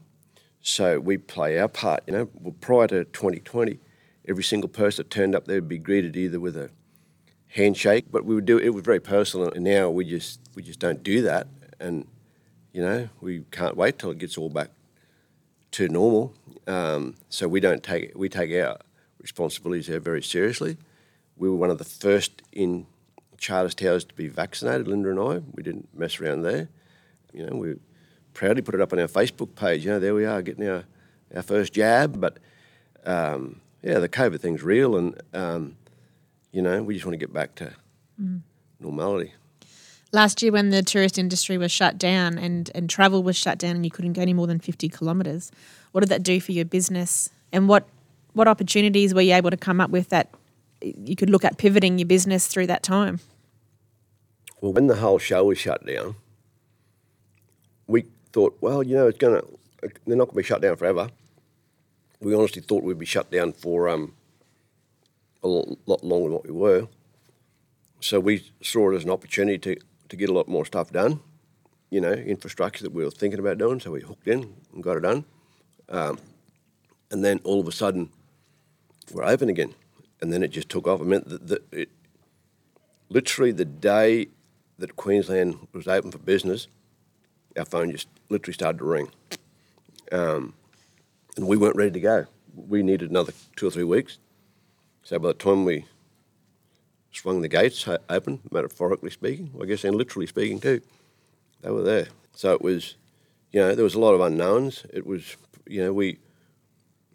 So 0.60 1.00
we 1.00 1.18
play 1.18 1.58
our 1.58 1.66
part. 1.66 2.04
You 2.06 2.12
know, 2.12 2.52
prior 2.60 2.86
to 2.86 3.04
2020, 3.04 3.80
every 4.28 4.44
single 4.44 4.68
person 4.68 5.04
that 5.04 5.10
turned 5.10 5.34
up 5.34 5.46
there 5.46 5.56
would 5.56 5.68
be 5.68 5.78
greeted 5.78 6.16
either 6.16 6.38
with 6.38 6.56
a 6.56 6.70
handshake, 7.48 8.06
but 8.10 8.24
we 8.24 8.34
would 8.34 8.44
do 8.44 8.58
it 8.58 8.70
was 8.70 8.84
very 8.84 9.00
personal. 9.00 9.50
And 9.50 9.64
now 9.64 9.90
we 9.90 10.04
just 10.04 10.40
we 10.54 10.62
just 10.62 10.78
don't 10.78 11.02
do 11.02 11.22
that, 11.22 11.48
and 11.80 12.06
you 12.72 12.82
know 12.82 13.08
we 13.20 13.44
can't 13.50 13.76
wait 13.76 13.98
till 13.98 14.10
it 14.10 14.18
gets 14.18 14.36
all 14.36 14.50
back 14.50 14.70
to 15.72 15.88
normal. 15.88 16.34
Um, 16.66 17.14
so 17.28 17.48
we 17.48 17.60
don't 17.60 17.82
take 17.82 18.12
we 18.14 18.28
take 18.28 18.52
our 18.52 18.78
responsibilities 19.20 19.86
there 19.86 20.00
very 20.00 20.22
seriously. 20.22 20.76
We 21.36 21.48
were 21.48 21.56
one 21.56 21.70
of 21.70 21.78
the 21.78 21.84
first 21.84 22.42
in 22.52 22.86
Charters 23.38 23.74
Towers 23.74 24.04
to 24.04 24.14
be 24.14 24.28
vaccinated, 24.28 24.88
Linda 24.88 25.10
and 25.10 25.20
I. 25.20 25.42
We 25.54 25.62
didn't 25.62 25.88
mess 25.96 26.20
around 26.20 26.42
there. 26.42 26.68
You 27.32 27.46
know, 27.46 27.56
we 27.56 27.76
proudly 28.34 28.62
put 28.62 28.74
it 28.74 28.80
up 28.80 28.92
on 28.92 28.98
our 28.98 29.06
Facebook 29.06 29.54
page. 29.54 29.84
You 29.84 29.92
know, 29.92 30.00
there 30.00 30.14
we 30.14 30.24
are 30.24 30.42
getting 30.42 30.68
our, 30.68 30.84
our 31.34 31.42
first 31.42 31.72
jab. 31.72 32.20
But 32.20 32.38
um, 33.04 33.60
yeah, 33.82 33.98
the 33.98 34.08
COVID 34.08 34.40
thing's 34.40 34.62
real, 34.62 34.96
and 34.96 35.20
um, 35.32 35.76
you 36.52 36.62
know, 36.62 36.82
we 36.82 36.94
just 36.94 37.06
want 37.06 37.14
to 37.14 37.18
get 37.18 37.32
back 37.32 37.54
to 37.56 37.72
mm. 38.20 38.40
normality. 38.80 39.32
Last 40.10 40.42
year, 40.42 40.52
when 40.52 40.70
the 40.70 40.82
tourist 40.82 41.18
industry 41.18 41.58
was 41.58 41.70
shut 41.70 41.98
down 41.98 42.38
and, 42.38 42.70
and 42.74 42.88
travel 42.88 43.22
was 43.22 43.36
shut 43.36 43.58
down 43.58 43.76
and 43.76 43.84
you 43.84 43.90
couldn't 43.90 44.14
go 44.14 44.22
any 44.22 44.32
more 44.32 44.46
than 44.46 44.58
50 44.58 44.88
kilometres, 44.88 45.52
what 45.92 46.00
did 46.00 46.08
that 46.08 46.22
do 46.22 46.40
for 46.40 46.52
your 46.52 46.64
business? 46.64 47.28
And 47.52 47.68
what, 47.68 47.86
what 48.32 48.48
opportunities 48.48 49.12
were 49.12 49.20
you 49.20 49.34
able 49.34 49.50
to 49.50 49.56
come 49.56 49.82
up 49.82 49.90
with 49.90 50.08
that 50.08 50.30
you 50.80 51.14
could 51.14 51.28
look 51.28 51.44
at 51.44 51.58
pivoting 51.58 51.98
your 51.98 52.06
business 52.06 52.46
through 52.46 52.68
that 52.68 52.82
time? 52.82 53.20
Well, 54.62 54.72
when 54.72 54.86
the 54.86 54.96
whole 54.96 55.18
show 55.18 55.44
was 55.44 55.58
shut 55.58 55.84
down, 55.86 56.14
we 57.86 58.06
thought, 58.32 58.56
well, 58.62 58.82
you 58.82 58.96
know, 58.96 59.08
it's 59.08 59.18
going 59.18 59.40
to, 59.40 59.46
they're 60.06 60.16
not 60.16 60.26
going 60.26 60.34
to 60.34 60.36
be 60.36 60.42
shut 60.42 60.62
down 60.62 60.76
forever. 60.76 61.10
We 62.20 62.34
honestly 62.34 62.62
thought 62.62 62.82
we'd 62.82 62.98
be 62.98 63.06
shut 63.06 63.30
down 63.30 63.52
for 63.52 63.88
um, 63.88 64.14
a 65.42 65.48
lot 65.48 66.04
longer 66.04 66.24
than 66.24 66.32
what 66.32 66.44
we 66.44 66.52
were. 66.52 66.88
So 68.00 68.20
we 68.20 68.44
saw 68.62 68.90
it 68.90 68.96
as 68.96 69.04
an 69.04 69.10
opportunity 69.10 69.58
to, 69.58 69.80
to 70.08 70.16
get 70.16 70.28
a 70.28 70.32
lot 70.32 70.48
more 70.48 70.64
stuff 70.64 70.92
done, 70.92 71.20
you 71.90 72.00
know, 72.00 72.12
infrastructure 72.12 72.84
that 72.84 72.92
we 72.92 73.04
were 73.04 73.10
thinking 73.10 73.40
about 73.40 73.58
doing. 73.58 73.80
So 73.80 73.90
we 73.90 74.00
hooked 74.00 74.28
in 74.28 74.54
and 74.72 74.82
got 74.82 74.96
it 74.96 75.02
done. 75.02 75.24
Um, 75.88 76.18
and 77.10 77.24
then 77.24 77.40
all 77.44 77.60
of 77.60 77.68
a 77.68 77.72
sudden, 77.72 78.10
we're 79.12 79.24
open 79.24 79.48
again. 79.48 79.74
And 80.20 80.32
then 80.32 80.42
it 80.42 80.48
just 80.48 80.68
took 80.68 80.86
off. 80.86 81.00
I 81.00 81.04
mean, 81.04 81.22
that, 81.26 81.46
that 81.48 81.62
it, 81.72 81.88
literally 83.08 83.52
the 83.52 83.64
day 83.64 84.28
that 84.78 84.96
Queensland 84.96 85.68
was 85.72 85.88
open 85.88 86.10
for 86.10 86.18
business, 86.18 86.68
our 87.56 87.64
phone 87.64 87.90
just 87.90 88.08
literally 88.28 88.54
started 88.54 88.78
to 88.78 88.84
ring. 88.84 89.10
Um, 90.12 90.54
and 91.38 91.46
we 91.46 91.56
weren't 91.56 91.76
ready 91.76 91.92
to 91.92 92.00
go. 92.00 92.26
We 92.54 92.82
needed 92.82 93.10
another 93.10 93.32
two 93.56 93.68
or 93.68 93.70
three 93.70 93.84
weeks. 93.84 94.18
So 95.04 95.18
by 95.18 95.28
the 95.28 95.34
time 95.34 95.64
we 95.64 95.86
swung 97.12 97.40
the 97.40 97.48
gates 97.48 97.88
open, 98.08 98.40
metaphorically 98.50 99.10
speaking, 99.10 99.52
I 99.62 99.64
guess, 99.64 99.84
and 99.84 99.94
literally 99.94 100.26
speaking 100.26 100.58
too, 100.58 100.82
they 101.62 101.70
were 101.70 101.84
there. 101.84 102.08
So 102.34 102.52
it 102.52 102.60
was, 102.60 102.96
you 103.52 103.60
know, 103.60 103.74
there 103.74 103.84
was 103.84 103.94
a 103.94 104.00
lot 104.00 104.14
of 104.14 104.20
unknowns. 104.20 104.84
It 104.92 105.06
was, 105.06 105.36
you 105.66 105.82
know, 105.82 105.92
we 105.92 106.18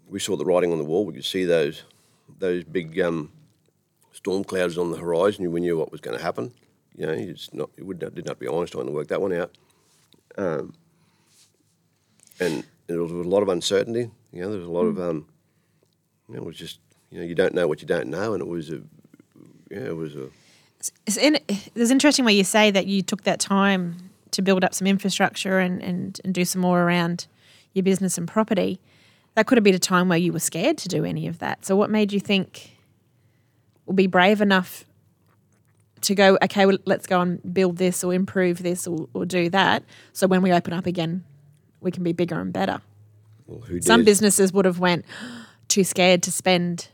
we 0.07 0.19
saw 0.19 0.38
the 0.38 0.45
writing 0.45 0.71
on 0.71 0.77
the 0.77 0.86
wall. 0.86 1.05
We 1.05 1.13
could 1.13 1.25
see 1.25 1.43
those 1.43 1.83
those 2.39 2.63
big 2.63 2.99
um, 3.01 3.29
storm 4.13 4.45
clouds 4.45 4.77
on 4.77 4.91
the 4.91 4.97
horizon. 4.97 5.51
We 5.51 5.59
knew 5.59 5.77
what 5.77 5.91
was 5.91 6.01
going 6.01 6.17
to 6.17 6.23
happen. 6.23 6.53
You 6.95 7.07
know, 7.07 7.13
it's 7.13 7.53
not 7.53 7.69
it 7.77 7.86
would 7.86 8.01
not, 8.01 8.15
did 8.15 8.25
not 8.25 8.39
be 8.39 8.47
Einstein 8.47 8.86
to 8.86 8.91
work 8.91 9.09
that 9.09 9.21
one 9.21 9.33
out. 9.33 9.51
Um, 10.38 10.73
and 12.39 12.63
there 12.93 13.01
was 13.01 13.12
a 13.12 13.29
lot 13.29 13.43
of 13.43 13.49
uncertainty. 13.49 14.10
You 14.32 14.41
know, 14.41 14.49
there 14.49 14.60
was 14.60 14.67
a 14.67 14.71
lot 14.71 14.86
mm. 14.86 14.89
of 14.89 14.99
um, 14.99 15.25
you 16.27 16.36
know, 16.36 16.41
it 16.41 16.45
was 16.45 16.58
just 16.58 16.79
you 17.10 17.19
know 17.19 17.25
you 17.25 17.36
don't 17.36 17.53
know 17.53 17.67
what 17.67 17.82
you 17.82 17.88
don't 17.88 18.08
know, 18.08 18.34
and 18.34 18.41
it 18.41 18.47
was 18.47 18.71
a 18.71 18.82
yeah, 19.69 19.79
it 19.79 19.95
was 19.95 20.15
a. 20.15 20.29
It's, 21.06 21.17
in, 21.17 21.39
it's 21.47 21.91
interesting 21.91 22.25
where 22.25 22.34
you 22.34 22.43
say 22.43 22.69
that 22.69 22.88
you 22.88 23.01
took 23.01 23.23
that 23.23 23.39
time 23.39 24.10
to 24.32 24.41
build 24.41 24.65
up 24.65 24.73
some 24.73 24.86
infrastructure 24.86 25.60
and, 25.60 25.82
and, 25.82 26.19
and 26.25 26.34
do 26.34 26.43
some 26.43 26.62
more 26.62 26.82
around 26.82 27.27
your 27.71 27.84
business 27.84 28.17
and 28.17 28.27
property. 28.27 28.82
That 29.36 29.47
could 29.47 29.58
have 29.58 29.63
been 29.63 29.75
a 29.75 29.79
time 29.79 30.10
where 30.10 30.17
you 30.17 30.34
were 30.34 30.39
scared 30.39 30.77
to 30.79 30.89
do 30.89 31.06
any 31.06 31.25
of 31.25 31.39
that. 31.39 31.65
So, 31.65 31.75
what 31.75 31.89
made 31.89 32.12
you 32.12 32.19
think 32.19 32.77
we'll 33.86 33.95
be 33.95 34.08
brave 34.08 34.41
enough 34.41 34.86
to 36.01 36.15
go, 36.15 36.38
okay, 36.43 36.65
well, 36.65 36.77
let's 36.86 37.08
go 37.08 37.21
and 37.21 37.53
build 37.53 37.77
this 37.77 38.03
or 38.03 38.13
improve 38.13 38.62
this 38.62 38.86
or, 38.88 39.08
or 39.13 39.25
do 39.25 39.49
that. 39.49 39.84
So 40.12 40.27
when 40.27 40.41
we 40.41 40.51
open 40.51 40.73
up 40.73 40.86
again, 40.86 41.23
we 41.83 41.91
can 41.91 42.03
be 42.03 42.13
bigger 42.13 42.39
and 42.39 42.53
better. 42.53 42.81
Well, 43.47 43.63
Some 43.81 44.03
businesses 44.03 44.53
would 44.53 44.65
have 44.65 44.79
went 44.79 45.05
too 45.67 45.83
scared 45.83 46.23
to 46.23 46.31
spend 46.31 46.87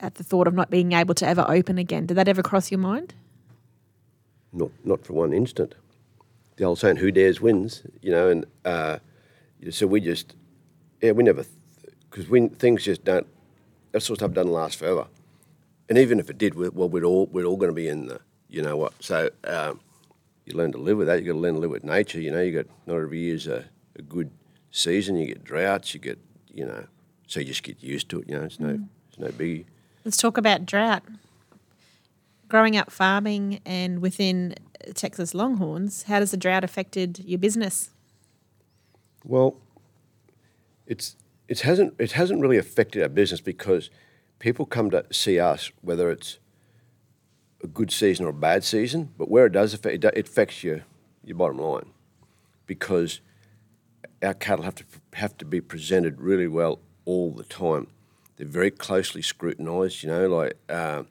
at 0.00 0.16
the 0.16 0.24
thought 0.24 0.46
of 0.46 0.54
not 0.54 0.70
being 0.70 0.92
able 0.92 1.14
to 1.14 1.26
ever 1.26 1.44
open 1.48 1.78
again. 1.78 2.06
Did 2.06 2.14
that 2.14 2.28
ever 2.28 2.42
cross 2.42 2.70
your 2.70 2.80
mind? 2.80 3.14
Not, 4.52 4.70
not 4.84 5.04
for 5.04 5.14
one 5.14 5.32
instant. 5.32 5.74
The 6.56 6.64
old 6.64 6.78
saying, 6.78 6.96
"Who 6.96 7.10
dares 7.10 7.40
wins," 7.40 7.82
you 8.00 8.12
know, 8.12 8.28
and 8.28 8.46
uh, 8.64 8.98
so 9.70 9.88
we 9.88 10.00
just, 10.00 10.36
yeah, 11.00 11.10
we 11.10 11.24
never, 11.24 11.44
because 12.08 12.28
when 12.28 12.48
things 12.50 12.84
just 12.84 13.04
don't, 13.04 13.26
that 13.90 14.02
sort 14.02 14.18
of 14.18 14.20
stuff 14.20 14.34
doesn't 14.34 14.52
last 14.52 14.76
forever. 14.78 15.08
And 15.88 15.98
even 15.98 16.20
if 16.20 16.30
it 16.30 16.38
did, 16.38 16.54
well, 16.54 16.88
we're 16.88 17.04
all 17.04 17.26
we're 17.26 17.44
all 17.44 17.56
going 17.56 17.70
to 17.70 17.74
be 17.74 17.88
in 17.88 18.06
the, 18.06 18.20
you 18.48 18.62
know 18.62 18.76
what? 18.76 18.92
So 19.00 19.30
um, 19.44 19.80
you 20.46 20.56
learn 20.56 20.70
to 20.72 20.78
live 20.78 20.96
with 20.96 21.08
that. 21.08 21.20
You 21.20 21.26
got 21.26 21.32
to 21.32 21.38
learn 21.38 21.54
to 21.54 21.60
live 21.60 21.70
with 21.70 21.82
nature. 21.84 22.20
You 22.20 22.30
know, 22.30 22.40
you 22.40 22.52
got 22.52 22.66
not 22.86 22.96
every 22.96 23.18
year's 23.18 23.48
a, 23.48 23.64
a 23.96 24.02
good 24.02 24.30
season. 24.70 25.16
You 25.16 25.26
get 25.26 25.44
droughts. 25.44 25.94
You 25.94 26.00
get, 26.00 26.18
you 26.52 26.64
know, 26.64 26.86
so 27.26 27.40
you 27.40 27.46
just 27.46 27.62
get 27.62 27.82
used 27.82 28.08
to 28.10 28.20
it. 28.20 28.28
You 28.28 28.38
know, 28.38 28.44
it's 28.44 28.60
no, 28.60 28.68
mm. 28.68 28.88
it's 29.08 29.18
no 29.18 29.28
biggie. 29.28 29.64
Let's 30.04 30.16
talk 30.16 30.36
about 30.36 30.66
drought. 30.66 31.02
Growing 32.48 32.76
up 32.76 32.90
farming 32.90 33.60
and 33.64 34.00
within 34.00 34.54
Texas 34.94 35.34
Longhorns, 35.34 36.04
how 36.04 36.20
does 36.20 36.30
the 36.30 36.36
drought 36.36 36.62
affected 36.62 37.20
your 37.24 37.38
business? 37.38 37.90
Well, 39.24 39.56
it's 40.86 41.16
it 41.48 41.60
hasn't 41.60 41.94
it 41.98 42.12
hasn't 42.12 42.40
really 42.40 42.58
affected 42.58 43.02
our 43.02 43.08
business 43.08 43.40
because 43.40 43.90
people 44.38 44.66
come 44.66 44.90
to 44.90 45.06
see 45.10 45.40
us 45.40 45.70
whether 45.80 46.10
it's 46.10 46.38
a 47.62 47.66
good 47.66 47.90
season 47.90 48.26
or 48.26 48.28
a 48.28 48.34
bad 48.34 48.62
season, 48.62 49.10
but 49.16 49.30
where 49.30 49.46
it 49.46 49.52
does 49.52 49.72
affect 49.72 50.04
it 50.04 50.28
affects 50.28 50.62
your 50.62 50.84
your 51.24 51.36
bottom 51.36 51.58
line 51.58 51.90
because 52.66 53.20
our 54.24 54.34
cattle 54.34 54.64
have 54.64 54.74
to 54.74 54.84
have 55.14 55.36
to 55.38 55.44
be 55.44 55.60
presented 55.60 56.20
really 56.20 56.48
well 56.48 56.80
all 57.04 57.30
the 57.32 57.44
time 57.44 57.86
they're 58.36 58.46
very 58.46 58.70
closely 58.70 59.22
scrutinised. 59.22 60.02
You 60.02 60.10
know, 60.10 60.28
like 60.28 60.54
uh, 60.68 61.04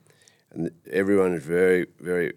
and 0.51 0.71
everyone 0.91 1.33
is 1.33 1.43
very, 1.43 1.87
very, 1.99 2.33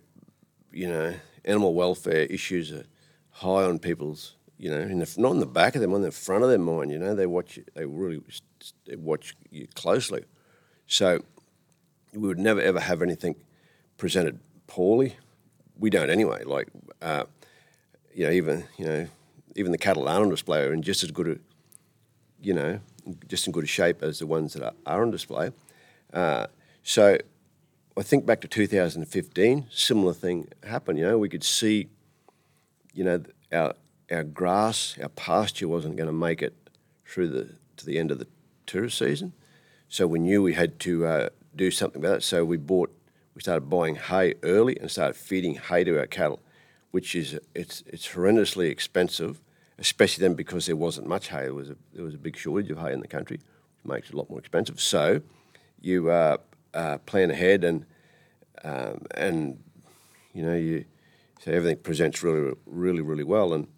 you 0.73 0.89
know, 0.89 1.15
animal 1.45 1.75
welfare 1.75 2.23
issues 2.23 2.73
are 2.73 2.85
high 3.31 3.65
on 3.65 3.79
people's, 3.79 4.37
you 4.59 4.71
know, 4.71 4.81
in 4.81 5.01
the, 5.01 5.15
not 5.19 5.33
in 5.33 5.41
the 5.41 5.47
back 5.47 5.75
of 5.75 5.81
them, 5.81 5.93
on 5.93 6.03
the 6.03 6.12
front 6.12 6.43
of 6.43 6.49
their 6.49 6.59
mind. 6.59 6.91
You 6.91 6.99
know, 6.99 7.15
they 7.15 7.27
watch, 7.27 7.59
they 7.75 7.85
really 7.85 8.23
they 8.87 8.97
watch 8.97 9.35
you 9.51 9.67
closely. 9.75 10.25
So 10.87 11.23
we 12.12 12.29
would 12.29 12.39
never 12.39 12.61
ever 12.61 12.81
have 12.81 13.03
anything 13.03 13.37
presented 13.99 14.39
poorly. 14.67 15.17
We 15.79 15.91
don't 15.91 16.11
anyway. 16.11 16.45
Like, 16.45 16.69
uh, 17.03 17.25
you 18.15 18.27
know, 18.27 18.33
even 18.33 18.65
you 18.79 18.85
know, 18.85 19.07
even 19.57 19.73
the 19.73 19.79
cattle 19.79 20.09
are 20.09 20.21
on 20.21 20.29
display 20.29 20.62
are 20.62 20.73
in 20.73 20.83
just 20.83 21.03
as 21.03 21.11
good 21.11 21.29
a, 21.29 21.38
you 22.40 22.55
know, 22.55 22.81
just 23.29 23.47
in 23.47 23.53
good 23.53 23.69
shape 23.69 24.03
as 24.03 24.19
the 24.19 24.27
ones 24.27 24.53
that 24.53 24.62
are, 24.62 24.75
are 24.87 25.03
on 25.03 25.11
display. 25.11 25.51
Uh, 26.12 26.47
so 26.83 27.19
I 27.97 28.03
think 28.03 28.27
back 28.27 28.40
to 28.42 28.49
2015, 28.49 29.66
similar 29.71 30.12
thing 30.12 30.49
happened. 30.62 30.99
You 30.99 31.07
know, 31.07 31.19
we 31.19 31.29
could 31.29 31.45
see, 31.45 31.88
you 32.92 33.05
know, 33.05 33.23
our 33.53 33.75
our 34.11 34.23
grass, 34.23 34.97
our 35.03 35.09
pasture 35.09 35.66
wasn't 35.66 35.97
going 35.97 36.07
to 36.07 36.12
make 36.12 36.42
it 36.42 36.55
through 37.05 37.29
the 37.29 37.49
to 37.79 37.87
the 37.87 37.99
end 37.99 38.11
of 38.11 38.19
the 38.19 38.27
tourist 38.66 38.99
season. 38.99 39.33
So 39.88 40.07
we 40.07 40.19
knew 40.19 40.42
we 40.42 40.55
had 40.55 40.79
to 40.81 41.07
uh, 41.07 41.29
do 41.55 41.71
something 41.71 42.03
about 42.03 42.19
it. 42.19 42.23
So 42.23 42.45
we 42.45 42.57
bought, 42.57 42.92
we 43.35 43.40
started 43.40 43.71
buying 43.71 43.95
hay 43.97 44.35
early 44.42 44.79
and 44.79 44.90
started 44.90 45.16
feeding 45.16 45.55
hay 45.55 45.85
to 45.85 45.99
our 45.99 46.07
cattle, 46.07 46.40
which 46.90 47.14
is 47.14 47.38
it's 47.55 47.83
it's 47.87 48.09
horrendously 48.09 48.71
expensive 48.71 49.40
especially 49.79 50.23
then 50.23 50.35
because 50.35 50.67
there 50.67 50.77
wasn't 50.77 51.07
much 51.07 51.29
hay. 51.29 51.43
There 51.43 51.55
was 51.55 51.71
a, 51.71 51.77
there 51.95 52.05
was 52.05 52.15
a 52.15 52.19
big 52.19 52.37
shortage 52.37 52.71
of 52.71 52.79
hay 52.79 52.93
in 52.93 53.01
the 53.01 53.09
country, 53.09 53.37
which 53.37 53.91
makes 53.91 54.09
it 54.09 54.15
a 54.15 54.17
lot 54.17 54.31
more 54.31 54.39
expensive. 54.39 54.81
So 54.81 55.21
you 55.81 56.11
uh, 56.11 56.39
uh, 56.75 56.99
plan 56.99 57.31
ahead 57.31 57.65
and 57.65 57.87
um, 58.65 59.07
and 59.15 59.62
you 60.33 60.43
know 60.43 60.55
you 60.55 60.85
so 61.41 61.53
everything 61.53 61.79
presents 61.79 62.23
really 62.23 62.55
really 62.67 63.03
really 63.03 63.25
well. 63.25 63.53
And 63.53 63.69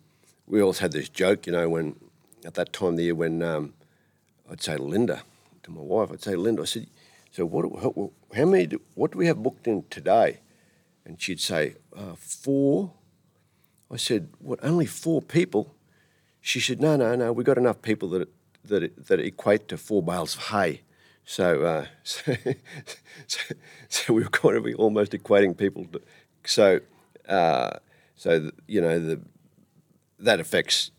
we 0.46 0.61
always 0.61 0.78
had 0.78 0.92
this 0.92 1.08
joke, 1.08 1.46
you 1.46 1.52
know, 1.52 1.68
when 1.68 1.96
at 2.44 2.54
that 2.54 2.72
time 2.72 2.90
of 2.90 2.96
the 2.96 3.04
year 3.04 3.14
when 3.14 3.42
um, 3.42 3.74
I'd 4.50 4.62
say 4.62 4.76
to 4.76 4.82
Linda, 4.82 5.22
to 5.68 5.70
my 5.70 5.82
wife. 5.82 6.11
I'd 6.11 6.22
say, 6.22 6.34
Linda, 6.34 6.62
I 6.62 6.64
said, 6.64 6.87
so 7.30 7.44
what? 7.44 8.11
How, 8.34 8.44
many? 8.44 8.66
Do, 8.66 8.80
what 8.94 9.12
do 9.12 9.18
we 9.18 9.26
have 9.26 9.42
booked 9.42 9.66
in 9.66 9.84
today? 9.90 10.40
And 11.04 11.20
she'd 11.20 11.40
say, 11.40 11.74
uh, 11.96 12.14
four. 12.16 12.92
I 13.90 13.96
said, 13.96 14.30
what? 14.38 14.58
Only 14.62 14.87
four 14.87 15.22
people? 15.22 15.74
She 16.48 16.61
said, 16.61 16.80
no, 16.80 16.96
no, 16.96 17.14
no. 17.14 17.30
We've 17.30 17.44
got 17.44 17.58
enough 17.58 17.82
people 17.82 18.08
that 18.08 18.26
that 18.64 19.06
that 19.08 19.20
equate 19.20 19.68
to 19.68 19.76
four 19.76 20.02
bales 20.02 20.34
of 20.34 20.44
hay. 20.44 20.80
So, 21.26 21.62
uh, 21.62 21.87
so, 22.04 22.34
so, 23.26 23.54
so, 23.90 24.14
we 24.14 24.22
were 24.22 24.30
kind 24.30 24.56
of 24.56 24.66
almost 24.78 25.12
equating 25.12 25.54
people. 25.54 25.84
To, 25.92 26.00
so, 26.46 26.80
uh, 27.28 27.76
so 28.16 28.50
you 28.66 28.80
know 28.80 28.98
the 28.98 29.20
that 30.20 30.40
affects 30.40 30.90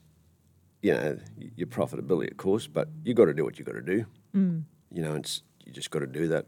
you 0.84 0.94
know 0.94 1.18
your 1.56 1.66
profitability, 1.66 2.30
of 2.30 2.38
course. 2.38 2.68
But 2.68 2.88
you 3.04 3.16
got 3.16 3.26
to 3.26 3.34
do 3.34 3.44
what 3.44 3.58
you 3.58 3.66
got 3.66 3.74
to 3.74 3.82
do. 3.82 4.06
Mm. 4.36 4.66
You 4.92 5.02
know, 5.02 5.16
it's 5.16 5.42
you 5.66 5.74
just 5.74 5.90
got 5.90 6.02
to 6.02 6.08
do 6.08 6.28
that 6.28 6.46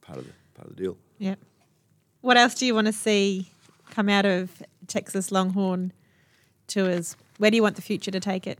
part 0.00 0.16
of 0.16 0.24
the 0.24 0.32
part 0.54 0.70
of 0.70 0.76
the 0.76 0.82
deal. 0.82 0.96
Yeah. 1.18 1.34
What 2.22 2.38
else 2.38 2.54
do 2.54 2.64
you 2.64 2.74
want 2.74 2.86
to 2.86 2.94
see 2.94 3.50
come 3.90 4.08
out 4.08 4.24
of 4.24 4.62
Texas 4.86 5.30
Longhorn 5.30 5.92
tours? 6.66 7.14
Where 7.38 7.50
do 7.50 7.56
you 7.56 7.62
want 7.62 7.76
the 7.76 7.82
future 7.82 8.10
to 8.10 8.20
take 8.20 8.46
it? 8.46 8.58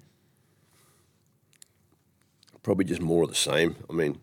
Probably 2.62 2.84
just 2.84 3.00
more 3.00 3.24
of 3.24 3.28
the 3.28 3.34
same. 3.34 3.76
I 3.90 3.92
mean, 3.92 4.18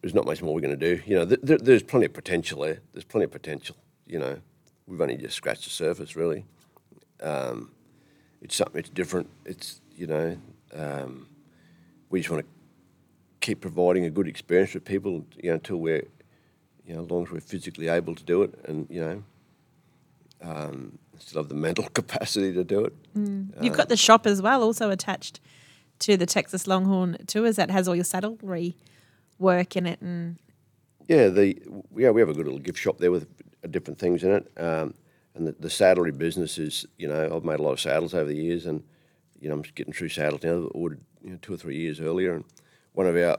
there's 0.00 0.14
not 0.14 0.24
much 0.24 0.42
more 0.42 0.54
we're 0.54 0.60
going 0.60 0.78
to 0.78 0.96
do. 0.96 1.02
You 1.06 1.16
know, 1.16 1.26
th- 1.26 1.40
th- 1.44 1.60
there's 1.60 1.82
plenty 1.82 2.06
of 2.06 2.12
potential 2.12 2.62
there. 2.62 2.80
There's 2.92 3.04
plenty 3.04 3.24
of 3.24 3.30
potential. 3.30 3.76
You 4.06 4.18
know, 4.18 4.38
we've 4.86 5.00
only 5.00 5.16
just 5.16 5.36
scratched 5.36 5.64
the 5.64 5.70
surface, 5.70 6.16
really. 6.16 6.44
Um, 7.22 7.70
it's 8.40 8.56
something. 8.56 8.78
It's 8.78 8.88
different. 8.88 9.28
It's 9.44 9.80
you 9.94 10.06
know, 10.06 10.38
um, 10.74 11.26
we 12.08 12.20
just 12.20 12.30
want 12.30 12.44
to 12.44 12.50
keep 13.40 13.60
providing 13.60 14.04
a 14.04 14.10
good 14.10 14.26
experience 14.28 14.70
for 14.70 14.80
people. 14.80 15.24
You 15.36 15.50
know, 15.50 15.54
until 15.54 15.76
we're, 15.76 16.06
you 16.86 16.94
know, 16.94 17.04
as 17.04 17.10
long 17.10 17.24
as 17.24 17.30
we're 17.30 17.40
physically 17.40 17.88
able 17.88 18.14
to 18.14 18.24
do 18.24 18.42
it, 18.42 18.54
and 18.64 18.86
you 18.88 19.00
know, 19.00 19.22
um, 20.42 20.98
still 21.22 21.42
have 21.42 21.48
the 21.48 21.54
mental 21.54 21.88
capacity 21.94 22.52
to 22.52 22.64
do 22.64 22.84
it. 22.84 22.94
You've 23.60 23.76
got 23.76 23.88
the 23.88 23.96
shop 23.96 24.26
as 24.26 24.40
well, 24.42 24.62
also 24.62 24.90
attached 24.90 25.40
to 26.00 26.16
the 26.16 26.26
Texas 26.26 26.66
Longhorn 26.66 27.18
tours 27.26 27.56
that 27.56 27.70
has 27.70 27.86
all 27.86 27.94
your 27.94 28.04
saddlery 28.04 28.74
work 29.38 29.76
in 29.76 29.86
it, 29.86 30.00
and 30.00 30.38
Yeah, 31.08 31.28
the 31.28 31.60
yeah 31.96 32.10
we 32.10 32.20
have 32.20 32.28
a 32.28 32.34
good 32.34 32.46
little 32.46 32.58
gift 32.58 32.78
shop 32.78 32.98
there 32.98 33.10
with 33.10 33.26
different 33.70 33.98
things 33.98 34.24
in 34.24 34.32
it, 34.32 34.52
um, 34.56 34.94
and 35.34 35.46
the, 35.46 35.52
the 35.58 35.68
saddlery 35.70 36.12
business 36.12 36.58
is 36.58 36.86
you 36.96 37.08
know 37.08 37.30
I've 37.34 37.44
made 37.44 37.60
a 37.60 37.62
lot 37.62 37.72
of 37.72 37.80
saddles 37.80 38.14
over 38.14 38.26
the 38.26 38.36
years, 38.36 38.66
and 38.66 38.82
you 39.38 39.48
know 39.48 39.54
I'm 39.54 39.62
just 39.62 39.74
getting 39.74 39.92
through 39.92 40.08
saddles 40.08 40.42
now. 40.42 40.68
Ordered 40.72 41.00
you 41.22 41.30
know, 41.30 41.38
two 41.42 41.54
or 41.54 41.56
three 41.56 41.76
years 41.76 42.00
earlier, 42.00 42.34
and 42.34 42.44
one 42.92 43.06
of 43.06 43.16
our 43.16 43.38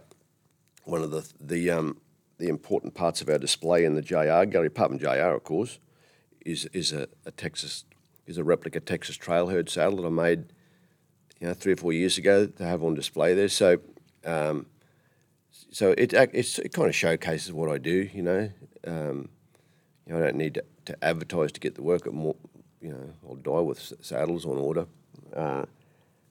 one 0.84 1.02
of 1.02 1.12
the 1.12 1.28
the 1.40 1.72
um, 1.72 1.98
the 2.38 2.48
important 2.48 2.94
parts 2.94 3.22
of 3.22 3.30
our 3.30 3.38
display 3.38 3.86
in 3.86 3.96
the 3.96 4.02
JR 4.02 4.46
gallery, 4.46 4.68
apart 4.68 4.90
from 4.90 5.00
JR 5.00 5.36
of 5.36 5.44
course, 5.44 5.80
is 6.46 6.66
is 6.74 6.92
a, 6.92 7.08
a 7.26 7.32
Texas 7.32 7.86
is 8.26 8.38
a 8.38 8.44
replica 8.44 8.80
Texas 8.80 9.18
Trailherd 9.18 9.70
saddle 9.70 9.98
that 9.98 10.08
I 10.08 10.10
made 10.10 10.54
you 11.40 11.48
know 11.48 11.54
three 11.54 11.74
or 11.74 11.78
four 11.78 11.94
years 11.94 12.18
ago 12.18 12.48
to 12.48 12.64
have 12.64 12.84
on 12.84 12.94
display 12.94 13.34
there. 13.34 13.50
So. 13.50 13.80
Um, 14.24 14.68
so 15.72 15.94
it 15.98 16.14
it 16.14 16.74
kind 16.74 16.88
of 16.88 16.96
showcases 16.96 17.52
what 17.52 17.70
I 17.70 17.78
do, 17.78 18.10
you 18.14 18.22
know. 18.22 18.50
Um, 18.86 19.30
you 20.06 20.14
know, 20.14 20.20
I 20.20 20.26
don't 20.26 20.36
need 20.36 20.56
to, 20.56 20.64
to 20.86 21.04
advertise 21.04 21.52
to 21.54 21.60
get 21.60 21.76
the 21.76 21.82
work. 21.82 22.08
At 22.08 22.14
more, 22.14 22.36
you 22.82 22.90
know, 22.90 23.14
I'll 23.28 23.36
die 23.36 23.60
with 23.60 23.94
saddles 24.02 24.46
on 24.46 24.58
order. 24.58 24.88
Uh, 25.36 25.66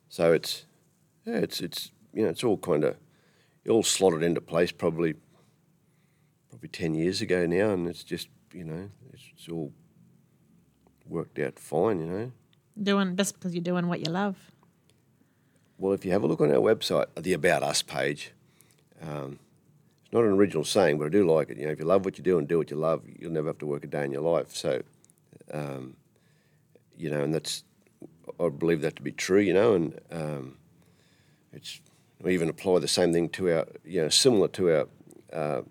so 0.08 0.32
it's 0.32 0.66
yeah, 1.24 1.36
it's 1.36 1.60
it's 1.60 1.90
you 2.12 2.22
know, 2.22 2.28
it's 2.28 2.44
all 2.44 2.58
kind 2.58 2.84
of 2.84 2.96
it 3.64 3.70
all 3.70 3.82
slotted 3.82 4.22
into 4.22 4.40
place 4.40 4.72
probably 4.72 5.14
probably 6.48 6.68
ten 6.68 6.94
years 6.94 7.20
ago 7.20 7.46
now, 7.46 7.70
and 7.70 7.88
it's 7.88 8.04
just 8.04 8.28
you 8.52 8.64
know 8.64 8.90
it's, 9.12 9.24
it's 9.34 9.48
all 9.48 9.72
worked 11.10 11.38
out 11.38 11.58
fine, 11.58 12.00
you 12.00 12.06
know. 12.06 12.32
doing 12.80 13.16
just 13.16 13.34
because 13.34 13.54
you're 13.54 13.62
doing 13.62 13.88
what 13.88 14.00
you 14.00 14.10
love. 14.10 14.36
Well, 15.78 15.92
if 15.92 16.04
you 16.04 16.12
have 16.12 16.22
a 16.22 16.26
look 16.26 16.40
on 16.40 16.50
our 16.50 16.58
website, 16.58 17.06
the 17.16 17.32
About 17.32 17.62
Us 17.62 17.82
page, 17.82 18.32
um, 19.02 19.38
it's 20.04 20.12
not 20.12 20.24
an 20.24 20.32
original 20.32 20.64
saying, 20.64 20.98
but 20.98 21.06
I 21.06 21.08
do 21.08 21.26
like 21.26 21.50
it. 21.50 21.56
You 21.56 21.66
know, 21.66 21.72
if 21.72 21.78
you 21.78 21.86
love 21.86 22.04
what 22.04 22.18
you 22.18 22.24
do 22.24 22.38
and 22.38 22.46
do 22.46 22.58
what 22.58 22.70
you 22.70 22.76
love, 22.76 23.02
you'll 23.18 23.32
never 23.32 23.48
have 23.48 23.58
to 23.58 23.66
work 23.66 23.84
a 23.84 23.86
day 23.86 24.04
in 24.04 24.12
your 24.12 24.22
life. 24.22 24.54
So, 24.54 24.82
um, 25.52 25.96
you 26.96 27.10
know, 27.10 27.22
and 27.22 27.34
that's 27.34 27.64
I 28.38 28.48
believe 28.48 28.82
that 28.82 28.96
to 28.96 29.02
be 29.02 29.12
true. 29.12 29.40
You 29.40 29.54
know, 29.54 29.74
and 29.74 30.00
um, 30.10 30.56
it's 31.52 31.80
we 32.20 32.34
even 32.34 32.48
apply 32.48 32.78
the 32.80 32.88
same 32.88 33.12
thing 33.12 33.28
to 33.30 33.56
our, 33.56 33.66
you 33.84 34.02
know, 34.02 34.08
similar 34.10 34.48
to 34.48 34.70
our 34.70 34.86
uh, 35.32 35.62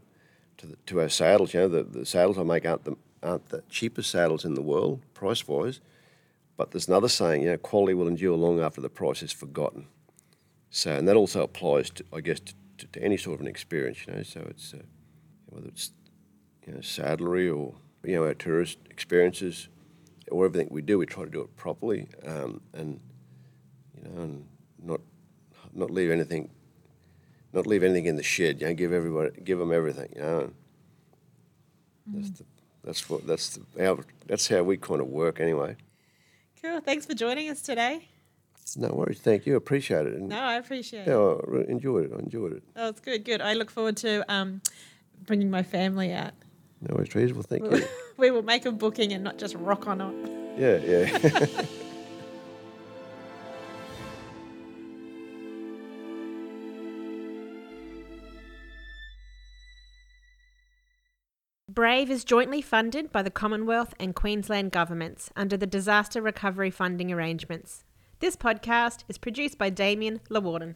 to, 0.57 0.67
the, 0.67 0.75
to 0.87 1.01
our 1.01 1.09
saddles. 1.09 1.53
You 1.53 1.61
know, 1.61 1.67
the, 1.67 1.83
the 1.83 2.05
saddles 2.05 2.37
I 2.39 2.43
make 2.43 2.65
aren't 2.65 2.85
the 2.85 2.95
aren't 3.21 3.49
the 3.49 3.63
cheapest 3.69 4.11
saddles 4.11 4.45
in 4.45 4.53
the 4.53 4.61
world 4.61 5.01
price 5.13 5.47
wise. 5.47 5.81
But 6.57 6.71
there's 6.71 6.87
another 6.87 7.07
saying, 7.07 7.43
you 7.43 7.51
know, 7.51 7.57
quality 7.57 7.93
will 7.93 8.07
endure 8.07 8.35
long 8.35 8.59
after 8.59 8.81
the 8.81 8.89
price 8.89 9.23
is 9.23 9.31
forgotten. 9.31 9.87
So, 10.69 10.91
and 10.91 11.07
that 11.07 11.15
also 11.15 11.41
applies 11.41 11.89
to, 11.91 12.03
I 12.13 12.21
guess, 12.21 12.39
to, 12.41 12.53
to, 12.79 12.87
to 12.87 13.01
any 13.01 13.17
sort 13.17 13.35
of 13.35 13.41
an 13.41 13.47
experience, 13.47 14.05
you 14.05 14.13
know. 14.13 14.23
So 14.23 14.45
it's 14.49 14.73
uh, 14.73 14.79
whether 15.47 15.67
it's 15.67 15.91
you 16.67 16.73
know 16.73 16.81
saddlery 16.81 17.49
or 17.49 17.75
you 18.03 18.15
know 18.15 18.25
our 18.25 18.33
tourist 18.33 18.77
experiences 18.89 19.69
or 20.31 20.45
everything 20.45 20.67
we 20.69 20.81
do, 20.81 20.97
we 20.97 21.05
try 21.05 21.23
to 21.23 21.29
do 21.29 21.41
it 21.41 21.55
properly 21.55 22.07
um, 22.25 22.61
and 22.73 22.99
you 23.95 24.03
know 24.03 24.21
and 24.21 24.45
not 24.83 25.01
not 25.73 25.89
leave 25.89 26.11
anything 26.11 26.49
not 27.53 27.65
leave 27.65 27.83
anything 27.83 28.05
in 28.05 28.15
the 28.15 28.23
shed. 28.23 28.61
You 28.61 28.67
know, 28.67 28.73
give 28.73 28.93
everybody 28.93 29.41
give 29.41 29.59
them 29.59 29.71
everything. 29.71 30.11
You 30.15 30.21
know. 30.21 30.51
That's 32.07 32.29
the 32.31 32.45
that's 32.83 33.09
what 33.09 33.25
that's 33.27 33.57
the, 33.57 33.83
how 33.83 33.99
that's 34.25 34.47
how 34.47 34.63
we 34.63 34.77
kind 34.77 35.01
of 35.01 35.07
work 35.07 35.39
anyway. 35.39 35.75
Cool. 36.61 36.81
Thanks 36.81 37.05
for 37.05 37.13
joining 37.13 37.49
us 37.49 37.61
today. 37.61 38.07
No 38.77 38.89
worries. 38.89 39.19
Thank 39.19 39.45
you. 39.45 39.55
Appreciate 39.55 40.05
it. 40.05 40.13
And, 40.13 40.29
No, 40.29 40.39
I 40.39 40.55
appreciate 40.55 41.07
yeah, 41.07 41.13
it. 41.15 41.67
I 41.67 41.71
enjoyed 41.71 42.05
it. 42.05 42.11
I 42.15 42.19
enjoyed 42.19 42.53
it. 42.53 42.63
Oh, 42.75 42.89
it's 42.89 42.99
good. 42.99 43.25
Good. 43.25 43.41
I 43.41 43.53
look 43.53 43.71
forward 43.71 43.97
to 43.97 44.23
um, 44.31 44.61
bringing 45.25 45.49
my 45.49 45.63
family 45.63 46.11
out. 46.13 46.33
No 46.81 46.95
worries, 46.95 47.09
trees. 47.09 47.33
Well, 47.33 47.43
thank 47.43 47.63
you. 47.71 47.83
we 48.17 48.29
will 48.31 48.43
make 48.43 48.65
a 48.65 48.71
booking 48.71 49.11
and 49.13 49.23
not 49.23 49.37
just 49.37 49.55
rock 49.55 49.87
on 49.87 50.01
up. 50.01 50.13
Yeah, 50.57 50.77
yeah. 50.77 51.65
Brave 61.79 62.11
is 62.11 62.25
jointly 62.25 62.61
funded 62.61 63.09
by 63.09 63.21
the 63.21 63.31
Commonwealth 63.31 63.93
and 64.01 64.13
Queensland 64.13 64.73
governments 64.73 65.31
under 65.37 65.55
the 65.55 65.65
Disaster 65.65 66.21
Recovery 66.21 66.69
Funding 66.69 67.09
Arrangements. 67.09 67.85
This 68.19 68.35
podcast 68.35 69.05
is 69.07 69.17
produced 69.17 69.57
by 69.57 69.69
Damien 69.69 70.19
Lawarden. 70.29 70.75